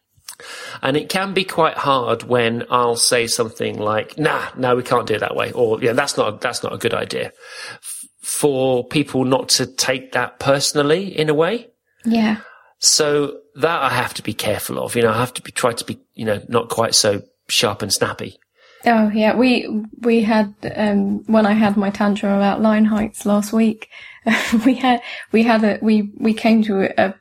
[0.81, 5.07] And it can be quite hard when I'll say something like, nah, no, we can't
[5.07, 5.53] do it that way.
[5.53, 7.33] Or, yeah, that's not, that's not a good idea.
[7.75, 11.68] F- for people not to take that personally in a way.
[12.05, 12.38] yeah,
[12.79, 14.97] So that I have to be careful of.
[14.97, 17.83] You know, I have to be try to be, you know, not quite so sharp
[17.83, 18.38] and snappy.
[18.85, 19.69] Oh yeah, we
[20.01, 23.88] we had um when I had my tantrum about line heights last week,
[24.67, 27.15] we had we had a we we came to a, a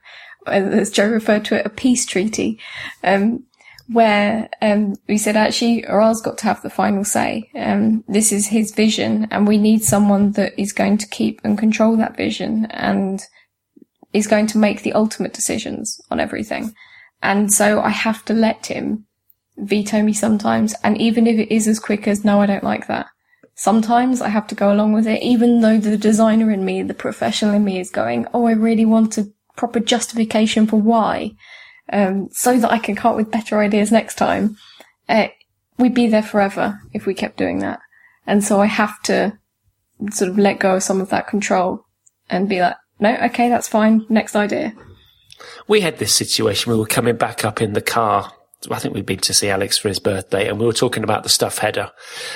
[0.47, 2.59] as Joe referred to it a peace treaty,
[3.03, 3.43] um
[3.91, 7.51] where um we said actually Aral's got to have the final say.
[7.55, 11.59] Um this is his vision and we need someone that is going to keep and
[11.59, 13.21] control that vision and
[14.13, 16.73] is going to make the ultimate decisions on everything.
[17.21, 19.05] And so I have to let him
[19.57, 22.87] veto me sometimes, and even if it is as quick as no, I don't like
[22.87, 23.07] that.
[23.53, 26.93] Sometimes I have to go along with it, even though the designer in me, the
[26.93, 31.31] professional in me is going, oh, I really want a proper justification for why,
[31.91, 34.57] um, so that I can come up with better ideas next time.
[35.07, 35.27] Uh,
[35.77, 37.79] we'd be there forever if we kept doing that.
[38.25, 39.37] And so I have to
[40.09, 41.85] sort of let go of some of that control
[42.29, 44.05] and be like, no, okay, that's fine.
[44.09, 44.73] Next idea.
[45.67, 46.71] We had this situation.
[46.71, 48.31] We were coming back up in the car.
[48.69, 51.23] I think we'd been to see Alex for his birthday and we were talking about
[51.23, 51.89] the stuff header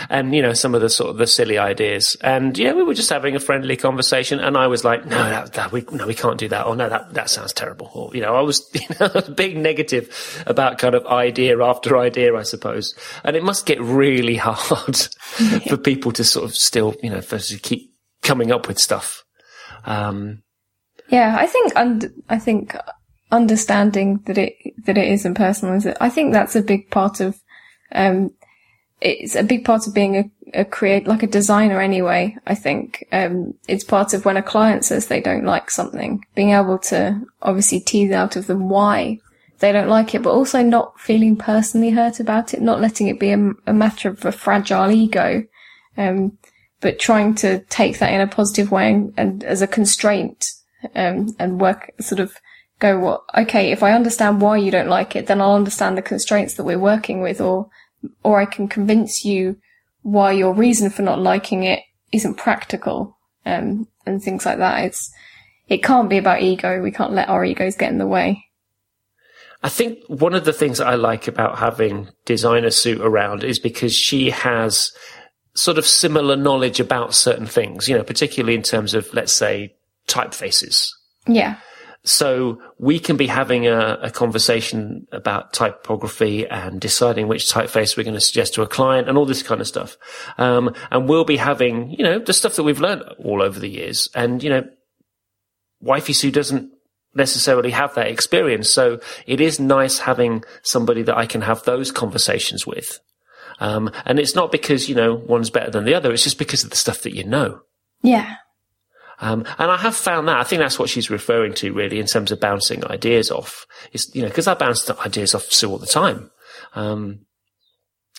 [0.09, 2.17] and, you know, some of the sort of the silly ideas.
[2.19, 5.53] And yeah, we were just having a friendly conversation and I was like, no, that,
[5.53, 6.65] that we, no, we can't do that.
[6.65, 7.91] Or no, that, that sounds terrible.
[7.93, 12.35] Or, you know, I was, you know, being negative about kind of idea after idea,
[12.35, 12.95] I suppose.
[13.23, 14.97] And it must get really hard
[15.67, 19.23] for people to sort of still, you know, for to keep coming up with stuff.
[19.83, 20.41] Um,
[21.09, 21.73] Yeah, I think
[22.29, 22.75] I think
[23.31, 27.19] understanding that it that it isn't personal is it, I think that's a big part
[27.19, 27.39] of
[27.91, 28.31] um
[29.01, 32.35] it's a big part of being a, a create like a designer anyway.
[32.47, 36.51] I think um it's part of when a client says they don't like something, being
[36.51, 39.19] able to obviously tease out of them why
[39.59, 43.19] they don't like it, but also not feeling personally hurt about it, not letting it
[43.19, 45.43] be a, a matter of a fragile ego,
[45.97, 46.37] um,
[46.81, 50.51] but trying to take that in a positive way and, and as a constraint,
[50.95, 52.33] um, and work sort of
[52.79, 56.01] go, well, okay, if I understand why you don't like it, then I'll understand the
[56.01, 57.69] constraints that we're working with, or,
[58.23, 59.57] or I can convince you
[60.01, 64.83] why your reason for not liking it isn't practical, um, and things like that.
[64.85, 65.11] It's,
[65.67, 66.81] it can't be about ego.
[66.81, 68.45] We can't let our egos get in the way.
[69.63, 73.95] I think one of the things I like about having designer suit around is because
[73.95, 74.91] she has
[75.55, 79.74] sort of similar knowledge about certain things, you know, particularly in terms of, let's say,
[80.07, 80.89] typefaces.
[81.27, 81.57] Yeah.
[82.05, 88.03] So we can be having a, a, conversation about typography and deciding which typeface we're
[88.03, 89.97] going to suggest to a client and all this kind of stuff.
[90.37, 93.69] Um, and we'll be having, you know, the stuff that we've learned all over the
[93.69, 94.07] years.
[94.13, 94.65] And, you know,
[95.79, 96.69] Wifey Sue doesn't
[97.15, 98.69] necessarily have that experience.
[98.69, 102.99] So it is nice having somebody that I can have those conversations with.
[103.59, 106.11] Um, and it's not because, you know, one's better than the other.
[106.11, 107.61] It's just because of the stuff that you know.
[108.03, 108.35] Yeah.
[109.19, 110.37] Um, and I have found that.
[110.37, 113.65] I think that's what she's referring to, really, in terms of bouncing ideas off.
[113.93, 116.31] Is you know, because I bounce ideas off Sue all the time.
[116.73, 117.25] Um,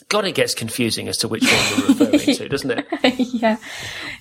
[0.09, 2.87] God, it gets confusing as to which one we're referring to, doesn't it?
[3.35, 3.57] yeah,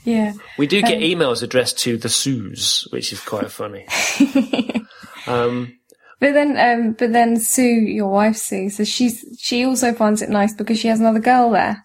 [0.03, 0.33] yeah.
[0.57, 3.85] We do get um, emails addressed to the Sues, which is quite funny.
[5.27, 5.77] um,
[6.19, 10.29] but then, um, but then Sue, your wife Sue, so she's she also finds it
[10.29, 11.83] nice because she has another girl there,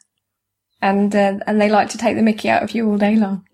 [0.80, 3.44] and uh, and they like to take the Mickey out of you all day long.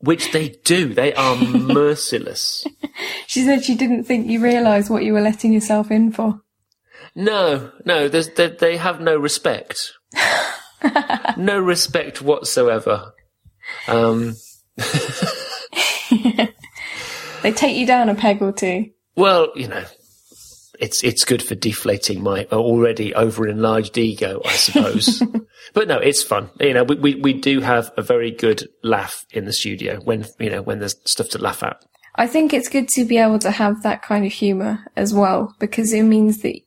[0.00, 0.94] Which they do.
[0.94, 2.66] They are merciless.
[3.26, 6.40] she said she didn't think you realised what you were letting yourself in for.
[7.14, 9.92] No, no, they, they have no respect.
[11.36, 13.12] no respect whatsoever.
[13.88, 14.36] Um,
[17.42, 18.90] they take you down a peg or two.
[19.16, 19.84] Well, you know,
[20.78, 25.22] it's it's good for deflating my already over enlarged ego, I suppose.
[25.74, 26.50] but no, it's fun.
[26.60, 30.26] You know, we, we, we do have a very good laugh in the studio when
[30.38, 31.84] you know when there's stuff to laugh at.
[32.14, 35.54] I think it's good to be able to have that kind of humour as well
[35.58, 36.60] because it means that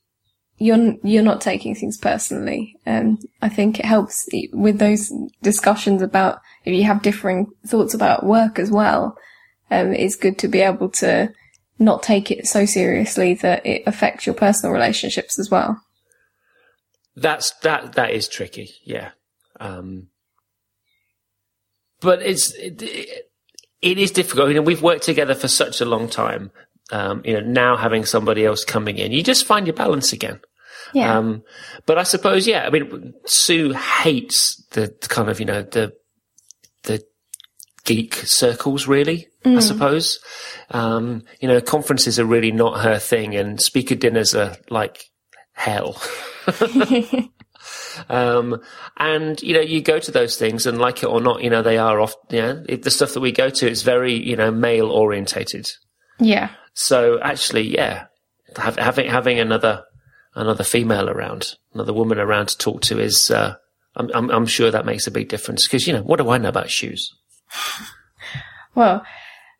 [0.57, 2.75] you're you're not taking things personally.
[2.85, 8.25] And I think it helps with those discussions about if you have differing thoughts about
[8.25, 9.17] work as well.
[9.69, 11.33] Um, it's good to be able to
[11.81, 15.81] not take it so seriously that it affects your personal relationships as well.
[17.15, 19.09] That's that that is tricky, yeah.
[19.59, 20.07] Um,
[21.99, 22.81] but it's it,
[23.81, 24.49] it is difficult.
[24.49, 26.51] You know, we've worked together for such a long time.
[26.91, 30.39] Um, you know, now having somebody else coming in, you just find your balance again.
[30.93, 31.17] Yeah.
[31.17, 31.43] Um,
[31.85, 35.93] but I suppose, yeah, I mean, Sue hates the kind of, you know, the,
[36.83, 37.01] the
[37.85, 39.57] geek circles, really, mm.
[39.57, 40.19] I suppose.
[40.69, 45.03] Um, you know, conferences are really not her thing and speaker dinners are like
[45.53, 46.01] hell.
[48.09, 48.61] um,
[48.97, 51.61] and, you know, you go to those things and like it or not, you know,
[51.61, 54.35] they are off, you know, it, the stuff that we go to is very, you
[54.35, 55.69] know, male orientated.
[56.19, 56.49] Yeah.
[56.73, 58.05] So actually, yeah,
[58.57, 59.83] have, having, having another,
[60.35, 63.55] another female around, another woman around to talk to is, uh,
[63.95, 66.37] I'm, I'm, I'm sure that makes a big difference because, you know, what do I
[66.37, 67.13] know about shoes?
[68.73, 69.05] Well,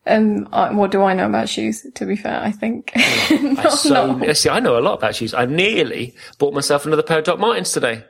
[0.06, 1.86] um, I, what do I know about shoes?
[1.94, 2.92] To be fair, I think.
[2.96, 5.32] I so see, I know a lot about shoes.
[5.32, 8.04] I nearly bought myself another pair of Doc Martens today.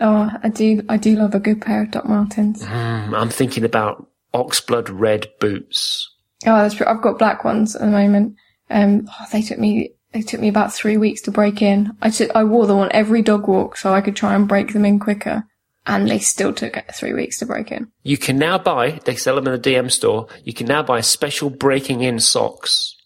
[0.00, 0.82] Oh, I do.
[0.88, 2.62] I do love a good pair of Doc Martens.
[2.62, 6.08] Mm, I'm thinking about oxblood red boots.
[6.46, 6.86] Oh, that's true.
[6.86, 8.36] I've got black ones at the moment.
[8.68, 9.94] Um, oh, they took me.
[10.12, 11.96] They took me about three weeks to break in.
[12.02, 14.72] I took, I wore them on every dog walk so I could try and break
[14.72, 15.44] them in quicker
[15.86, 17.90] and they still took three weeks to break in.
[18.02, 21.00] You can now buy, they sell them in the DM store, you can now buy
[21.00, 22.96] special breaking in socks.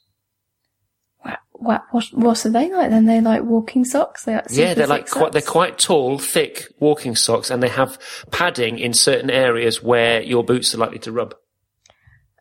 [1.23, 3.07] What, what, what, what are they like then?
[3.07, 4.25] They like walking socks?
[4.25, 7.99] They're like yeah, they're like quite, they're quite tall, thick walking socks and they have
[8.31, 11.35] padding in certain areas where your boots are likely to rub.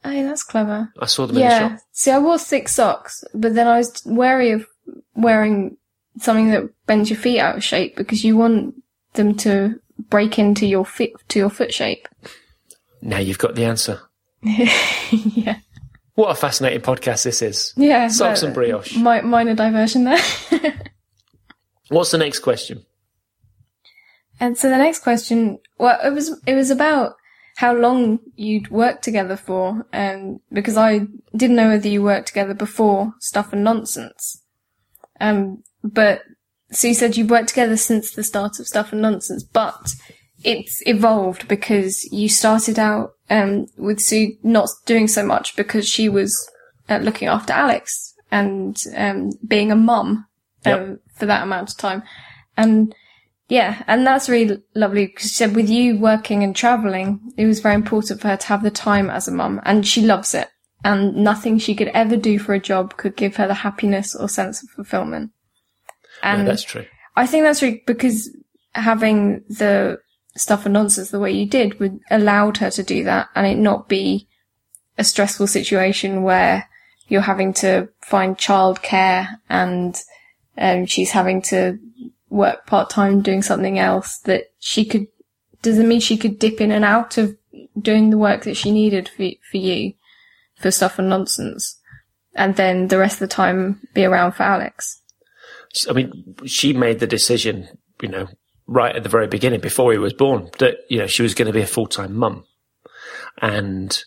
[0.06, 0.92] Oh, that's clever.
[1.00, 1.44] I saw them yeah.
[1.44, 1.86] in the shop.
[1.94, 4.68] See, I wore thick socks, but then I was wary of
[5.16, 5.78] wearing
[6.20, 8.76] something that bends your feet out of shape because you want
[9.14, 12.08] them to break into your foot to your foot shape?
[13.02, 14.02] Now you've got the answer.
[14.42, 15.60] yeah.
[16.16, 17.74] What a fascinating podcast this is.
[17.76, 18.08] Yeah.
[18.08, 18.96] Socks and brioche.
[18.96, 20.22] Mi- minor diversion there.
[21.90, 22.86] What's the next question?
[24.40, 27.16] And so the next question, well, it was it was about
[27.56, 31.02] how long you'd worked together for, um, because I
[31.36, 34.42] didn't know whether you worked together before Stuff and Nonsense.
[35.22, 36.24] Um, but
[36.76, 39.92] so you said you've worked together since the start of Stuff and Nonsense, but
[40.44, 46.10] it's evolved because you started out um, with Sue not doing so much because she
[46.10, 46.50] was
[46.90, 50.26] uh, looking after Alex and um, being a mum
[50.66, 50.80] Yep.
[50.80, 52.04] um, for that amount of time.
[52.58, 52.96] And
[53.50, 57.60] yeah, and that's really lovely because she said with you working and traveling, it was
[57.60, 60.50] very important for her to have the time as a mum and she loves it.
[60.86, 64.28] And nothing she could ever do for a job could give her the happiness or
[64.28, 65.32] sense of fulfillment.
[66.24, 66.86] Yeah, And that's true.
[67.16, 68.30] I think that's true because
[68.74, 70.00] having the
[70.36, 73.58] stuff and nonsense the way you did would allowed her to do that and it
[73.58, 74.28] not be
[74.98, 76.68] a stressful situation where
[77.08, 80.02] you're having to find childcare and
[80.58, 81.78] um, she's having to
[82.30, 85.06] work part time doing something else that she could
[85.62, 87.38] doesn't mean she could dip in and out of
[87.80, 89.94] doing the work that she needed for for you
[90.56, 91.80] for stuff and nonsense
[92.36, 95.02] and then the rest of the time be around for Alex.
[95.90, 97.68] I mean, she made the decision,
[98.02, 98.28] you know,
[98.68, 101.48] right at the very beginning before he was born that, you know, she was going
[101.48, 102.46] to be a full time mum
[103.42, 104.04] and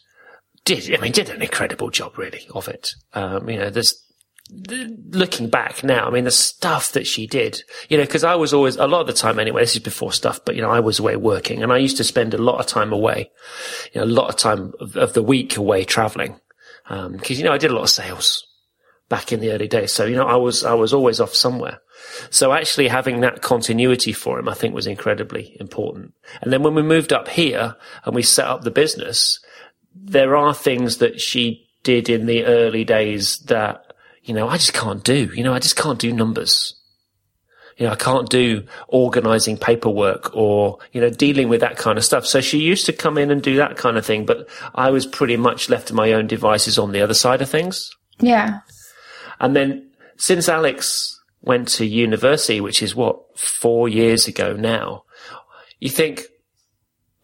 [0.64, 2.90] did, I mean, did an incredible job really of it.
[3.12, 4.02] Um, you know, there's,
[5.10, 8.54] looking back now, I mean, the stuff that she did, you know, because I was
[8.54, 10.78] always, a lot of the time anyway, this is before stuff, but, you know, I
[10.78, 13.30] was away working and I used to spend a lot of time away,
[13.92, 16.38] you know, a lot of time of, of the week away traveling.
[16.88, 18.46] Um, cause, you know, I did a lot of sales
[19.08, 19.92] back in the early days.
[19.92, 21.78] So, you know, I was, I was always off somewhere.
[22.30, 26.14] So actually having that continuity for him, I think was incredibly important.
[26.40, 29.40] And then when we moved up here and we set up the business,
[29.94, 33.92] there are things that she did in the early days that,
[34.22, 35.30] you know, I just can't do.
[35.34, 36.74] You know, I just can't do numbers.
[37.76, 42.04] You know, I can't do organizing paperwork or, you know, dealing with that kind of
[42.04, 42.26] stuff.
[42.26, 45.06] So she used to come in and do that kind of thing, but I was
[45.06, 47.90] pretty much left to my own devices on the other side of things.
[48.18, 48.60] Yeah.
[49.40, 55.04] And then since Alex went to university, which is what, four years ago now,
[55.78, 56.26] you think,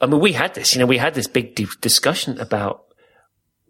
[0.00, 2.84] I mean, we had this, you know, we had this big di- discussion about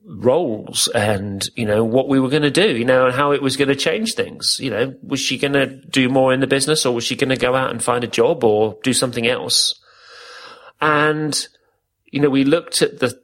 [0.05, 3.40] roles and, you know, what we were going to do, you know, and how it
[3.40, 4.59] was going to change things.
[4.61, 7.30] You know, was she going to do more in the business or was she going
[7.30, 9.80] to go out and find a job or do something else?
[10.80, 11.47] And,
[12.11, 13.22] you know, we looked at the,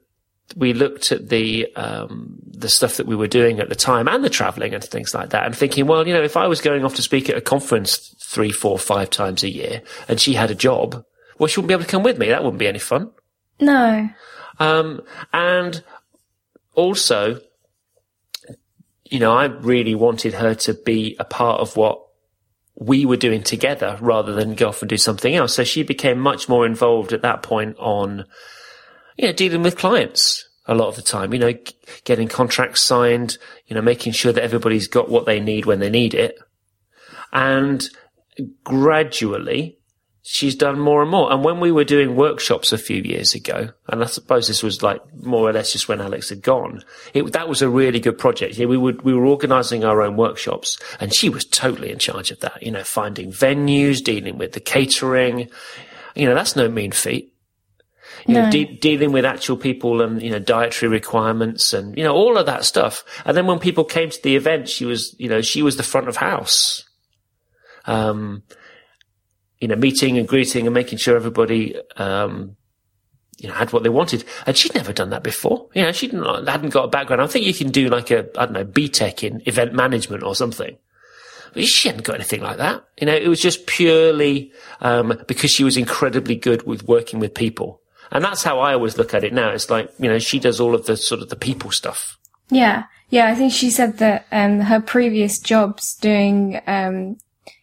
[0.56, 4.24] we looked at the um, the stuff that we were doing at the time and
[4.24, 6.84] the traveling and things like that, and thinking, well, you know, if I was going
[6.84, 10.50] off to speak at a conference three, four, five times a year, and she had
[10.50, 11.04] a job,
[11.38, 12.28] well, she wouldn't be able to come with me.
[12.28, 13.10] That wouldn't be any fun.
[13.60, 14.08] No.
[14.58, 15.82] Um, and
[16.74, 17.40] also,
[19.04, 22.02] you know, I really wanted her to be a part of what
[22.80, 25.54] we were doing together rather than go off and do something else.
[25.54, 28.24] So she became much more involved at that point on,
[29.18, 32.82] you know, dealing with clients a lot of the time, you know, g- getting contracts
[32.82, 36.38] signed, you know, making sure that everybody's got what they need when they need it.
[37.32, 37.82] And
[38.64, 39.78] gradually,
[40.22, 41.32] she's done more and more.
[41.32, 44.82] And when we were doing workshops a few years ago, and I suppose this was
[44.82, 48.18] like more or less just when Alex had gone, it, that was a really good
[48.18, 48.58] project.
[48.58, 52.40] We would, we were organizing our own workshops and she was totally in charge of
[52.40, 55.48] that, you know, finding venues, dealing with the catering.
[56.14, 57.32] You know, that's no mean feat.
[58.28, 62.14] You know, de- dealing with actual people and, you know, dietary requirements and, you know,
[62.14, 63.02] all of that stuff.
[63.24, 65.82] And then when people came to the event, she was, you know, she was the
[65.82, 66.84] front of house.
[67.86, 68.42] Um,
[69.60, 72.56] you know, meeting and greeting and making sure everybody, um,
[73.38, 74.24] you know, had what they wanted.
[74.46, 75.68] And she'd never done that before.
[75.74, 77.22] You know, she didn't, hadn't got a background.
[77.22, 80.34] I think you can do like a, I don't know, BTEC in event management or
[80.34, 80.76] something.
[81.54, 82.84] But she hadn't got anything like that.
[83.00, 84.52] You know, it was just purely,
[84.82, 87.80] um, because she was incredibly good with working with people.
[88.10, 89.50] And that's how I always look at it now.
[89.50, 92.16] It's like, you know, she does all of the sort of the people stuff.
[92.50, 92.84] Yeah.
[93.10, 97.16] Yeah, I think she said that um, her previous jobs doing um,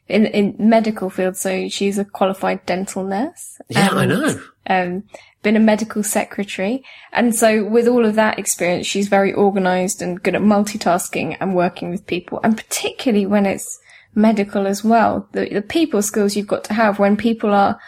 [0.07, 3.59] in in medical field, so she's a qualified dental nurse.
[3.69, 4.41] Yeah, I know.
[4.67, 5.03] Um,
[5.43, 10.21] been a medical secretary, and so with all of that experience, she's very organised and
[10.21, 13.79] good at multitasking and working with people, and particularly when it's
[14.15, 15.27] medical as well.
[15.33, 17.79] The, the people skills you've got to have when people are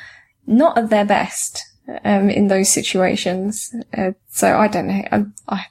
[0.46, 1.67] not at their best
[2.04, 3.74] um, in those situations.
[3.96, 5.04] Uh, so I don't know.
[5.12, 5.66] I, I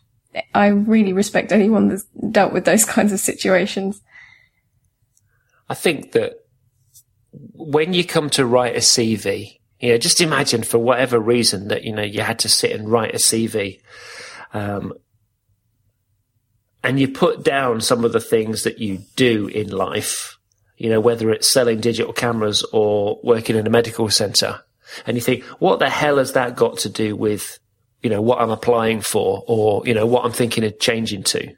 [0.55, 4.03] I really respect anyone that's dealt with those kinds of situations.
[5.69, 6.45] I think that
[7.53, 11.85] when you come to write a CV, you know, just imagine for whatever reason that,
[11.85, 13.81] you know, you had to sit and write a CV.
[14.55, 14.95] Um,
[16.83, 20.39] and you put down some of the things that you do in life,
[20.77, 24.61] you know, whether it's selling digital cameras or working in a medical center.
[25.07, 27.59] And you think, what the hell has that got to do with,
[28.03, 31.55] you know, what I'm applying for or, you know, what I'm thinking of changing to?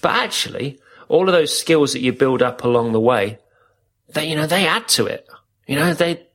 [0.00, 0.78] But actually,
[1.08, 3.38] all of those skills that you build up along the way,
[4.12, 5.26] they, you know, they add to it.
[5.66, 6.26] You know, they,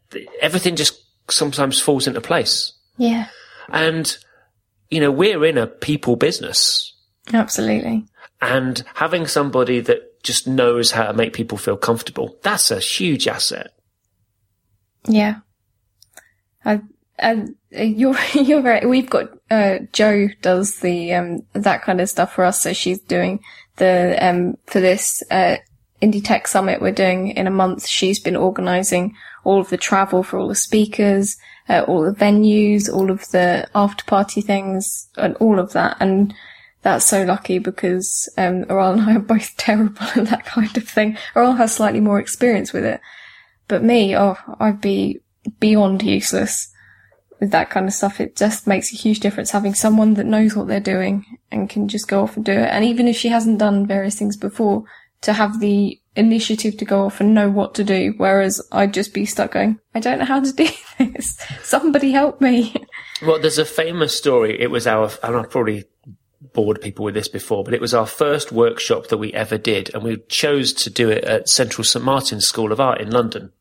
[0.41, 2.73] everything just sometimes falls into place.
[2.97, 3.27] Yeah,
[3.69, 4.17] And,
[4.89, 6.93] you know, we're in a people business
[7.33, 8.05] absolutely.
[8.41, 12.37] and having somebody that just knows how to make people feel comfortable.
[12.43, 13.71] That's a huge asset.
[15.07, 15.35] Yeah.
[16.65, 16.81] I,
[17.21, 18.87] I, you're you're right.
[18.87, 22.61] We've got uh, Joe does the um, that kind of stuff for us.
[22.61, 23.41] So she's doing
[23.77, 25.57] the um, for this uh,
[26.01, 27.87] indie tech summit we're doing in a month.
[27.87, 31.37] She's been organising all of the travel for all the speakers,
[31.67, 35.97] uh, all the venues, all of the after party things, and all of that.
[35.99, 36.33] And
[36.81, 40.87] that's so lucky because um, Aral and I are both terrible at that kind of
[40.87, 41.17] thing.
[41.35, 43.01] Aral has slightly more experience with it,
[43.67, 45.21] but me, oh, I'd be
[45.59, 46.71] beyond useless
[47.39, 48.19] with that kind of stuff.
[48.19, 51.87] It just makes a huge difference having someone that knows what they're doing and can
[51.87, 52.69] just go off and do it.
[52.69, 54.83] And even if she hasn't done various things before,
[55.21, 58.13] to have the initiative to go off and know what to do.
[58.17, 60.67] Whereas I'd just be stuck going, I don't know how to do
[60.97, 61.37] this.
[61.63, 62.73] Somebody help me.
[63.21, 64.59] Well, there's a famous story.
[64.59, 65.85] It was our, and I've probably
[66.53, 69.93] bored people with this before, but it was our first workshop that we ever did.
[69.93, 72.03] And we chose to do it at Central St.
[72.03, 73.51] Martin's School of Art in London.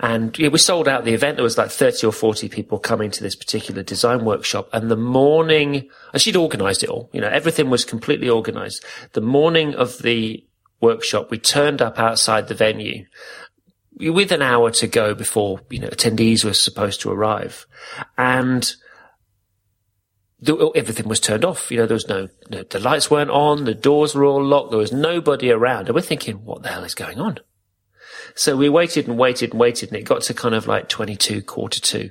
[0.00, 1.36] And yeah, we sold out the event.
[1.36, 4.68] There was like 30 or 40 people coming to this particular design workshop.
[4.72, 8.84] And the morning, and she'd organized it all, you know, everything was completely organized.
[9.12, 10.44] The morning of the
[10.80, 13.06] workshop, we turned up outside the venue
[13.96, 17.66] with an hour to go before, you know, attendees were supposed to arrive.
[18.18, 18.74] And
[20.40, 21.70] the, everything was turned off.
[21.70, 24.70] You know, there was no, no, the lights weren't on, the doors were all locked,
[24.70, 25.86] there was nobody around.
[25.86, 27.38] And we're thinking, what the hell is going on?
[28.34, 31.42] So we waited and waited and waited and it got to kind of like 22,
[31.42, 32.10] quarter two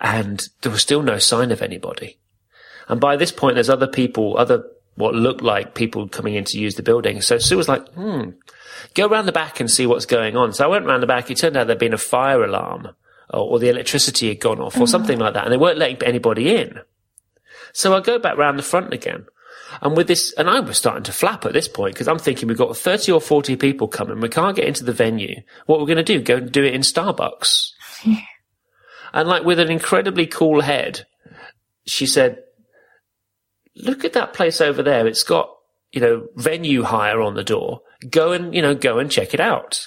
[0.00, 2.18] and there was still no sign of anybody.
[2.88, 4.64] And by this point, there's other people, other
[4.96, 7.20] what looked like people coming in to use the building.
[7.20, 8.30] So Sue was like, hmm,
[8.94, 10.52] go around the back and see what's going on.
[10.52, 11.30] So I went around the back.
[11.30, 12.88] It turned out there'd been a fire alarm
[13.32, 14.86] or, or the electricity had gone off or mm-hmm.
[14.86, 15.44] something like that.
[15.44, 16.80] And they weren't letting anybody in.
[17.72, 19.26] So I go back round the front again
[19.82, 22.48] and with this, and I was starting to flap at this point because I'm thinking
[22.48, 24.20] we've got 30 or 40 people coming.
[24.20, 25.42] We can't get into the venue.
[25.66, 26.20] What we're going to do?
[26.20, 27.70] Go and do it in Starbucks.
[29.12, 31.06] and like with an incredibly cool head,
[31.86, 32.42] she said,
[33.76, 35.06] look at that place over there.
[35.06, 35.50] It's got,
[35.92, 37.80] you know, venue hire on the door.
[38.08, 39.86] Go and, you know, go and check it out.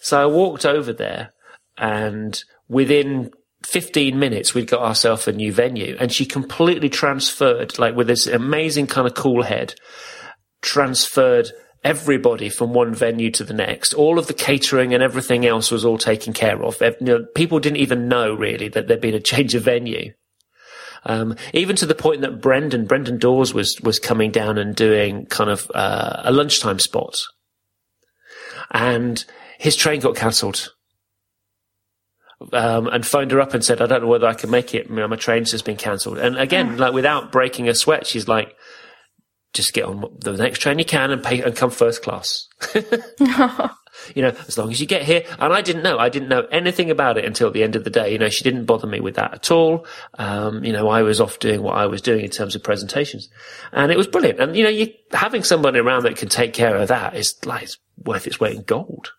[0.00, 1.32] So I walked over there
[1.76, 3.30] and within
[3.70, 8.26] 15 minutes, we'd got ourselves a new venue and she completely transferred, like with this
[8.26, 9.74] amazing kind of cool head,
[10.60, 11.52] transferred
[11.84, 13.94] everybody from one venue to the next.
[13.94, 16.82] All of the catering and everything else was all taken care of.
[17.36, 20.14] People didn't even know really that there'd been a change of venue.
[21.04, 25.26] Um, even to the point that Brendan, Brendan Dawes was, was coming down and doing
[25.26, 27.16] kind of, uh, a lunchtime spot.
[28.72, 29.24] And
[29.58, 30.70] his train got cancelled
[32.52, 34.90] um, and phoned her up and said, I don't know whether I can make it.
[34.90, 36.18] My train's just been cancelled.
[36.18, 38.56] And again, like without breaking a sweat, she's like,
[39.52, 42.46] just get on the next train you can and pay and come first class.
[44.14, 45.24] you know, as long as you get here.
[45.38, 45.98] And I didn't know.
[45.98, 48.12] I didn't know anything about it until the end of the day.
[48.12, 49.86] You know, she didn't bother me with that at all.
[50.18, 53.28] Um, you know, I was off doing what I was doing in terms of presentations,
[53.72, 54.40] and it was brilliant.
[54.40, 57.64] And you know, you having somebody around that can take care of that is like
[57.64, 59.12] it's worth its weight in gold.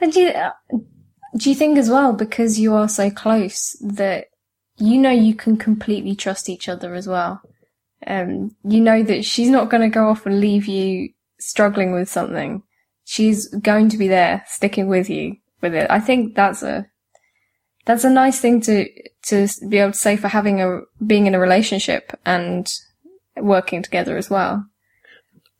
[0.00, 0.52] And you, uh,
[1.36, 4.26] do you think as well, because you are so close, that
[4.76, 7.40] you know you can completely trust each other as well?
[8.06, 12.08] Um, you know that she's not going to go off and leave you struggling with
[12.08, 12.62] something.
[13.04, 15.90] She's going to be there, sticking with you with it.
[15.90, 16.86] I think that's a,
[17.84, 18.88] that's a nice thing to,
[19.26, 22.66] to be able to say for having a, being in a relationship and
[23.36, 24.64] working together as well.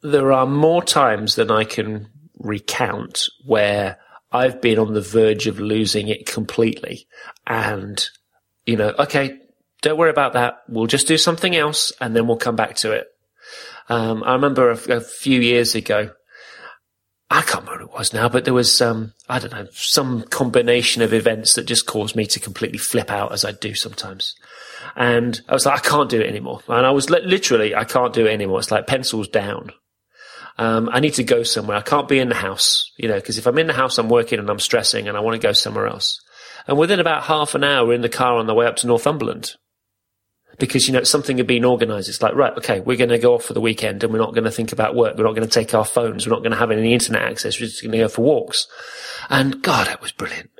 [0.02, 2.08] There are more times than I can
[2.38, 3.98] recount where
[4.32, 7.06] I've been on the verge of losing it completely.
[7.46, 8.04] And,
[8.64, 9.38] you know, okay,
[9.82, 10.62] don't worry about that.
[10.68, 13.08] We'll just do something else and then we'll come back to it.
[13.88, 16.10] Um, I remember a, a, few years ago,
[17.28, 20.22] I can't remember what it was now, but there was, um, I don't know, some
[20.22, 24.36] combination of events that just caused me to completely flip out as I do sometimes.
[24.94, 26.60] And I was like, I can't do it anymore.
[26.68, 28.60] And I was li- literally, I can't do it anymore.
[28.60, 29.72] It's like pencils down.
[30.60, 31.78] Um, I need to go somewhere.
[31.78, 34.10] I can't be in the house, you know, because if I'm in the house, I'm
[34.10, 36.20] working and I'm stressing and I want to go somewhere else.
[36.68, 38.86] And within about half an hour, we're in the car on the way up to
[38.86, 39.54] Northumberland.
[40.58, 42.10] Because, you know, something had been organized.
[42.10, 44.34] It's like, right, okay, we're going to go off for the weekend and we're not
[44.34, 45.16] going to think about work.
[45.16, 46.26] We're not going to take our phones.
[46.26, 47.58] We're not going to have any internet access.
[47.58, 48.66] We're just going to go for walks.
[49.30, 50.50] And God, that was brilliant.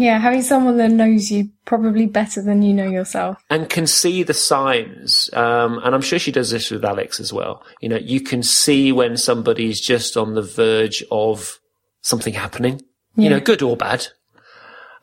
[0.00, 3.36] Yeah, having someone that knows you probably better than you know yourself.
[3.50, 5.28] And can see the signs.
[5.34, 7.62] Um, and I'm sure she does this with Alex as well.
[7.82, 11.60] You know, you can see when somebody's just on the verge of
[12.00, 12.80] something happening,
[13.14, 13.24] yeah.
[13.24, 14.06] you know, good or bad.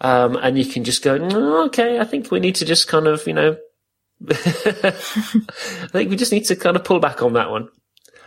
[0.01, 3.05] Um, and you can just go, oh, okay, I think we need to just kind
[3.05, 3.55] of, you know,
[4.27, 4.33] I
[5.91, 7.69] think we just need to kind of pull back on that one.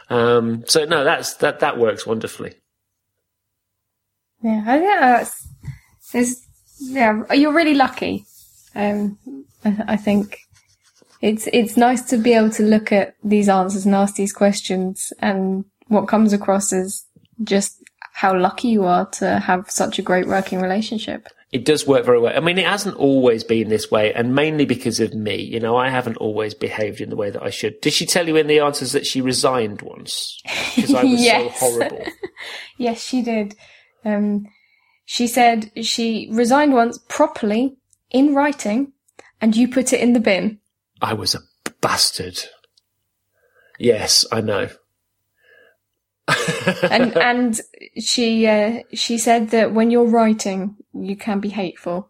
[0.08, 2.54] Um, so no, that's that that works wonderfully.
[4.40, 5.48] Yeah, I think that's
[6.14, 6.46] it's,
[6.80, 7.22] yeah.
[7.32, 8.24] You're really lucky.
[8.74, 9.18] Um,
[9.64, 10.38] I, I think
[11.20, 15.12] it's it's nice to be able to look at these answers and ask these questions,
[15.20, 17.04] and what comes across is
[17.44, 21.26] just how lucky you are to have such a great working relationship.
[21.52, 22.36] It does work very well.
[22.36, 25.34] I mean, it hasn't always been this way, and mainly because of me.
[25.42, 27.80] You know, I haven't always behaved in the way that I should.
[27.80, 30.40] Did she tell you in the answers that she resigned once
[30.76, 31.58] because I was Yes.
[31.58, 32.04] so horrible?
[32.78, 33.56] Yes, she did.
[34.04, 34.46] Um,
[35.12, 37.76] she said she resigned once properly
[38.12, 38.92] in writing,
[39.40, 40.60] and you put it in the bin.
[41.02, 41.40] I was a
[41.80, 42.38] bastard.
[43.76, 44.68] Yes, I know.
[46.88, 47.60] and and
[47.98, 52.08] she uh, she said that when you're writing, you can be hateful.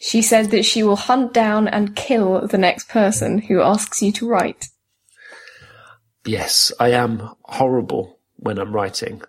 [0.00, 4.10] She said that she will hunt down and kill the next person who asks you
[4.12, 4.68] to write.
[6.24, 9.20] Yes, I am horrible when I'm writing.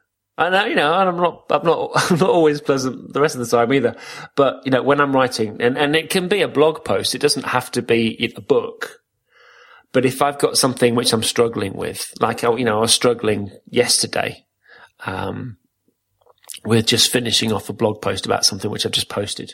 [0.41, 3.35] And uh, you know, and I'm not, I'm not, I'm not always pleasant the rest
[3.35, 3.95] of the time either.
[4.35, 7.13] But you know, when I'm writing, and and it can be a blog post.
[7.13, 8.97] It doesn't have to be a book.
[9.93, 12.93] But if I've got something which I'm struggling with, like oh, you know, I was
[12.93, 14.45] struggling yesterday,
[15.05, 15.57] um,
[16.63, 19.53] with just finishing off a blog post about something which I've just posted.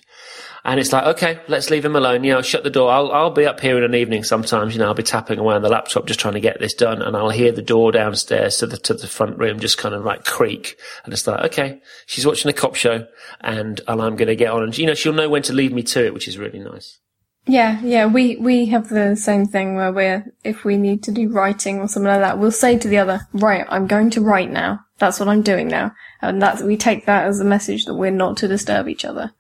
[0.66, 2.26] And it's like, okay, let's leave him alone.
[2.26, 2.92] You know, shut the door.
[2.92, 5.56] I'll, I'll be up here in an evening sometimes, you know, I'll be tapping away
[5.56, 7.02] on the laptop just trying to get this done.
[7.02, 10.04] And I'll hear the door downstairs to the, to the front room just kind of
[10.04, 10.78] like creak.
[11.06, 13.08] And it's like, okay, she's watching a cop show
[13.40, 14.64] and, and I'm going to get on.
[14.64, 17.00] And, you know, she'll know when to leave me to it, which is really nice.
[17.48, 21.30] Yeah, yeah, we we have the same thing where we're if we need to do
[21.30, 24.52] writing or something like that, we'll say to the other, "Right, I'm going to write
[24.52, 24.82] now.
[24.98, 28.12] That's what I'm doing now," and that's we take that as a message that we're
[28.12, 29.32] not to disturb each other,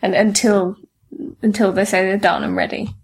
[0.00, 0.76] and until
[1.42, 2.94] until they say they're done and ready.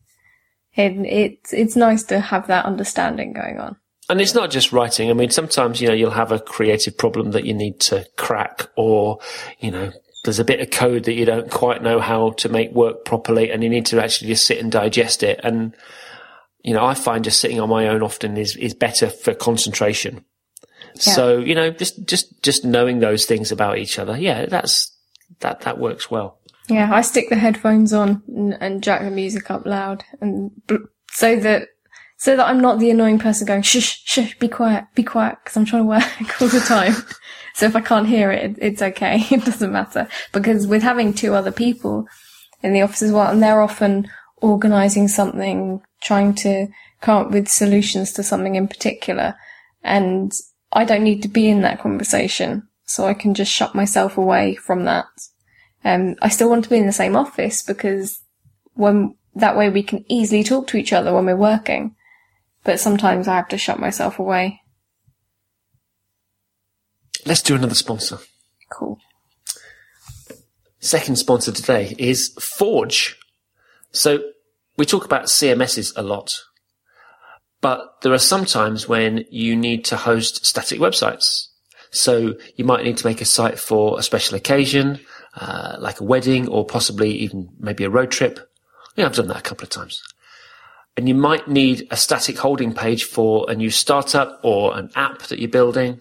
[0.75, 3.77] It, it's it's nice to have that understanding going on.
[4.09, 5.11] And it's not just writing.
[5.11, 8.71] I mean, sometimes, you know, you'll have a creative problem that you need to crack
[8.75, 9.19] or,
[9.59, 9.93] you know,
[10.29, 13.51] there's a bit of code that you don't quite know how to make work properly
[13.51, 15.41] and you need to actually just sit and digest it.
[15.43, 15.75] And,
[16.63, 20.27] you know, I find just sitting on my own often is, is better for concentration.
[20.97, 21.15] Yeah.
[21.15, 24.19] So, you know, just, just, just knowing those things about each other.
[24.19, 24.95] Yeah, that's,
[25.41, 26.39] that, that works well.
[26.69, 30.77] Yeah, I stick the headphones on and, and jack the music up loud, and bl-
[31.11, 31.69] so that
[32.19, 35.57] so that I'm not the annoying person going shh shh, be quiet be quiet because
[35.57, 36.03] I'm trying to work
[36.43, 36.95] all the time.
[37.59, 39.27] So if I can't hear it, it, it's okay.
[39.33, 42.07] It doesn't matter because with having two other people
[42.63, 46.69] in the office as well, and they're often organising something, trying to
[47.01, 49.35] come up with solutions to something in particular,
[49.83, 50.31] and
[50.73, 54.55] I don't need to be in that conversation, so I can just shut myself away
[54.55, 55.07] from that.
[55.85, 58.21] Um, I still want to be in the same office because
[58.75, 61.97] when that way we can easily talk to each other when we're working.
[62.63, 64.63] But sometimes I have to shut myself away.
[67.29, 68.21] Let's do another sponsor.
[68.71, 68.99] Cool.
[70.81, 73.19] Second sponsor today is Forge.
[73.93, 74.21] So
[74.79, 76.31] we talk about CMSs a lot,
[77.61, 81.49] but there are some times when you need to host static websites.
[81.91, 84.99] So you might need to make a site for a special occasion,
[85.35, 88.41] uh, like a wedding or possibly even maybe a road trip.
[88.97, 90.01] Yeah, I've done that a couple of times.
[90.97, 95.25] And you might need a static holding page for a new startup or an app
[95.25, 96.01] that you're building.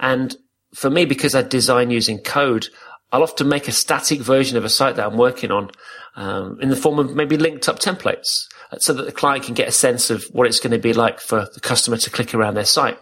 [0.00, 0.34] And
[0.74, 2.68] for me, because I design using code,
[3.12, 5.70] I'll often make a static version of a site that I'm working on
[6.16, 8.46] um, in the form of maybe linked up templates
[8.78, 11.20] so that the client can get a sense of what it's going to be like
[11.20, 12.98] for the customer to click around their site.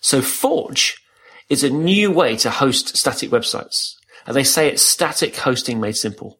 [0.00, 0.96] So Forge
[1.48, 3.94] is a new way to host static websites.
[4.26, 6.38] And they say it's static hosting made simple.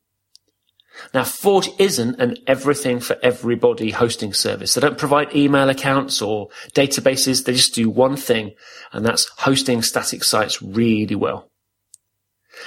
[1.15, 4.75] Now, Forge isn't an everything for everybody hosting service.
[4.75, 7.45] They don't provide email accounts or databases.
[7.45, 8.53] They just do one thing,
[8.93, 11.51] and that's hosting static sites really well.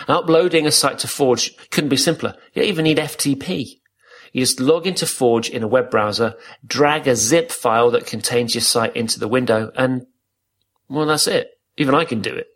[0.08, 2.36] Uploading a site to Forge couldn't be simpler.
[2.54, 3.80] You don't even need FTP.
[4.34, 8.54] You just log into Forge in a web browser, drag a zip file that contains
[8.54, 10.06] your site into the window, and
[10.90, 11.52] well, that's it.
[11.78, 12.48] Even I can do it.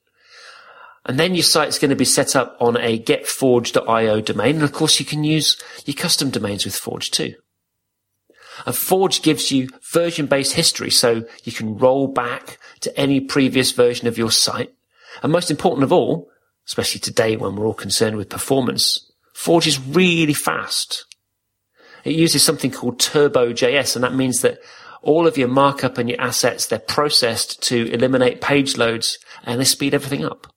[1.05, 4.55] And then your site's going to be set up on a getforge.io domain.
[4.55, 7.35] And of course, you can use your custom domains with Forge too.
[8.65, 13.71] And Forge gives you version based history so you can roll back to any previous
[13.71, 14.73] version of your site.
[15.23, 16.29] And most important of all,
[16.67, 21.05] especially today when we're all concerned with performance, Forge is really fast.
[22.03, 24.59] It uses something called Turbo.js, and that means that
[25.01, 29.65] all of your markup and your assets, they're processed to eliminate page loads and they
[29.65, 30.47] speed everything up.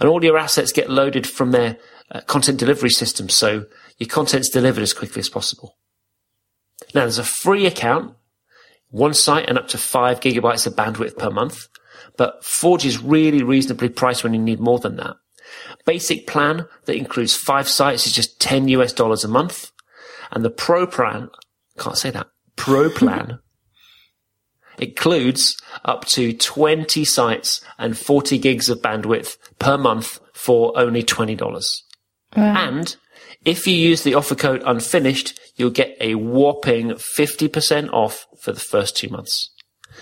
[0.00, 1.78] And all your assets get loaded from their
[2.10, 3.66] uh, content delivery system, so
[3.98, 5.76] your content's delivered as quickly as possible.
[6.94, 8.14] Now, there's a free account
[8.94, 11.66] one site and up to five gigabytes of bandwidth per month.
[12.16, 15.16] But Forge is really reasonably priced when you need more than that.
[15.84, 19.72] Basic plan that includes five sites is just 10 US dollars a month.
[20.30, 21.28] And the pro plan,
[21.76, 23.40] can't say that, pro plan
[24.78, 31.82] includes up to 20 sites and 40 gigs of bandwidth per month for only $20.
[32.36, 32.42] Wow.
[32.68, 32.96] And
[33.44, 38.60] if you use the offer code unfinished, you'll get a whopping 50% off for the
[38.60, 39.50] first two months.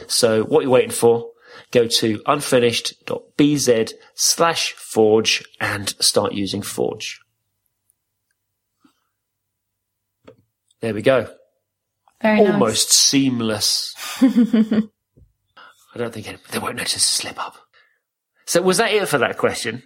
[0.06, 1.28] So what are you waiting for?
[1.70, 7.20] Go to unfinished.bz slash forge and start using Forge.
[10.80, 11.28] There we go.
[12.22, 12.52] Very nice.
[12.52, 13.94] Almost seamless.
[14.22, 17.56] I don't think any- they won't notice a slip up.
[18.46, 19.82] So was that it for that question?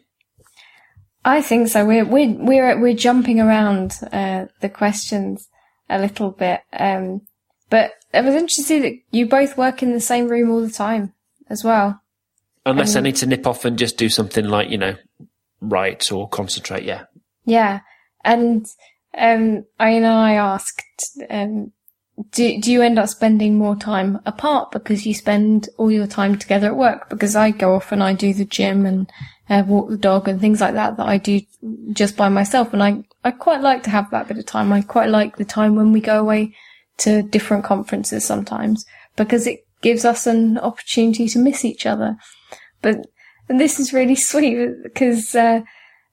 [1.24, 1.84] I think so.
[1.84, 5.48] We're we're we're we're jumping around uh, the questions
[5.90, 7.22] a little bit, um,
[7.68, 11.12] but I was interested that you both work in the same room all the time
[11.50, 12.00] as well.
[12.64, 14.96] Unless I need to nip off and just do something like, you know,
[15.60, 17.04] write or concentrate, yeah.
[17.44, 17.80] Yeah,
[18.24, 18.66] and
[19.16, 20.82] um, I know I asked,
[21.30, 21.72] um,
[22.30, 26.38] do do you end up spending more time apart because you spend all your time
[26.38, 27.10] together at work?
[27.10, 29.10] Because I go off and I do the gym and
[29.50, 31.40] uh, walk the dog and things like that that I do
[31.92, 34.72] just by myself, and I I quite like to have that bit of time.
[34.72, 36.54] I quite like the time when we go away
[36.98, 38.86] to different conferences sometimes
[39.16, 42.16] because it gives us an opportunity to miss each other.
[42.80, 43.06] But
[43.48, 45.34] and this is really sweet because.
[45.34, 45.62] Uh,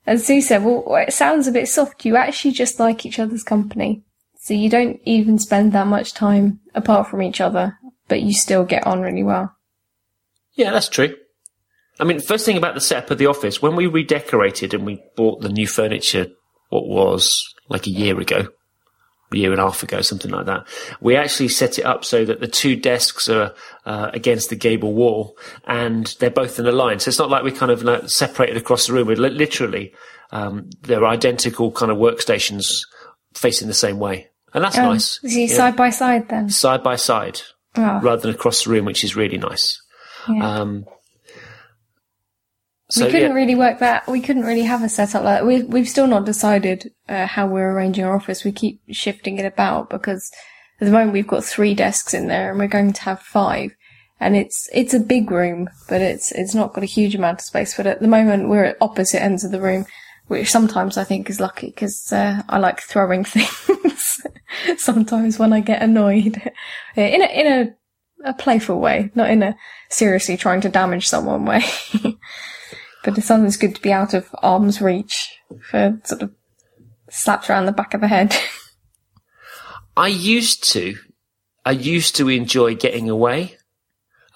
[0.06, 2.04] and Sue said, well, it sounds a bit soft.
[2.04, 4.02] You actually just like each other's company.
[4.44, 7.78] So you don't even spend that much time apart from each other,
[8.08, 9.56] but you still get on really well.
[10.52, 11.16] Yeah, that's true.
[11.98, 15.02] I mean, first thing about the setup of the office, when we redecorated and we
[15.16, 16.26] bought the new furniture,
[16.68, 18.48] what was like a year ago,
[19.32, 20.66] a year and a half ago, something like that,
[21.00, 23.54] we actually set it up so that the two desks are
[23.86, 26.98] uh, against the gable wall and they're both in a line.
[26.98, 29.08] So it's not like we kind of like, separated across the room.
[29.08, 29.94] We're li- literally,
[30.32, 32.82] um, they're identical kind of workstations
[33.32, 34.28] facing the same way.
[34.54, 35.18] And that's Um, nice.
[35.20, 35.56] So you Yeah.
[35.56, 36.48] side by side then.
[36.48, 37.40] Side by side
[37.76, 39.80] Oh, rather than across the room, which is really nice.
[40.28, 40.60] yeah.
[40.60, 40.84] Um,
[42.90, 44.06] so we couldn't yeah, really work that.
[44.06, 45.46] We couldn't really have a setup like that.
[45.46, 48.44] We, we've still not decided uh, how we're arranging our office.
[48.44, 50.30] We keep shifting it about because
[50.80, 53.72] at the moment we've got three desks in there and we're going to have five.
[54.20, 57.44] And it's it's a big room, but it's it's not got a huge amount of
[57.44, 57.76] space.
[57.76, 59.86] But at the moment we're at opposite ends of the room,
[60.26, 64.22] which sometimes I think is lucky because uh, I like throwing things.
[64.78, 66.40] sometimes when I get annoyed,
[66.96, 69.56] in a in a, a playful way, not in a
[69.90, 71.62] seriously trying to damage someone way.
[73.04, 75.38] But it's sometimes good to be out of arm's reach
[75.70, 76.32] for sort of
[77.10, 78.34] slaps around the back of the head.
[79.96, 80.96] I used to,
[81.66, 83.58] I used to enjoy getting away.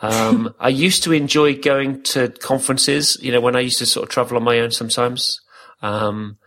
[0.00, 4.04] Um, I used to enjoy going to conferences, you know, when I used to sort
[4.04, 5.40] of travel on my own sometimes.
[5.82, 6.38] Um,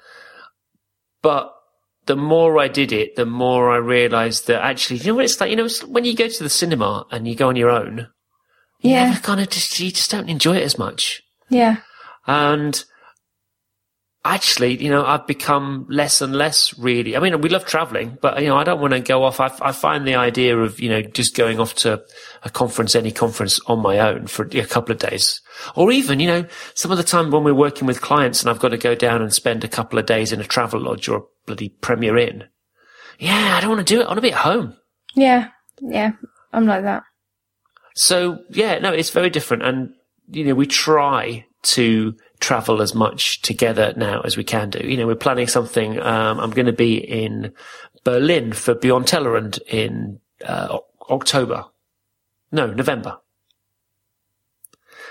[1.22, 1.54] but
[2.06, 5.40] the more I did it, the more I realized that actually, you know what it's
[5.40, 7.70] like, you know, it's when you go to the cinema and you go on your
[7.70, 8.08] own,
[8.82, 11.22] yeah, never kind of just, you just don't enjoy it as much.
[11.50, 11.78] yeah,
[12.28, 12.84] And
[14.24, 17.18] actually, you know, I've become less and less really.
[17.18, 19.40] I mean, we love traveling, but you know, I don't want to go off.
[19.40, 22.04] I, I find the idea of, you know, just going off to
[22.44, 25.42] a conference, any conference on my own for a couple of days
[25.76, 26.46] or even, you know,
[26.76, 29.22] some of the time when we're working with clients and I've got to go down
[29.22, 32.46] and spend a couple of days in a travel lodge or a bloody Premier Inn.
[33.18, 34.06] Yeah, I don't want to do it.
[34.06, 34.76] I want to be at home.
[35.16, 35.50] yeah,
[35.82, 36.12] yeah.
[36.54, 37.04] I'm like that.
[37.96, 39.64] So yeah, no, it's very different.
[39.64, 39.94] And,
[40.30, 44.86] you know, we try to travel as much together now as we can do.
[44.86, 46.00] You know, we're planning something.
[46.02, 47.54] Um, I'm going to be in
[48.04, 50.80] Berlin for Beyond Tellerrand in uh,
[51.10, 51.66] October.
[52.52, 53.20] No, November.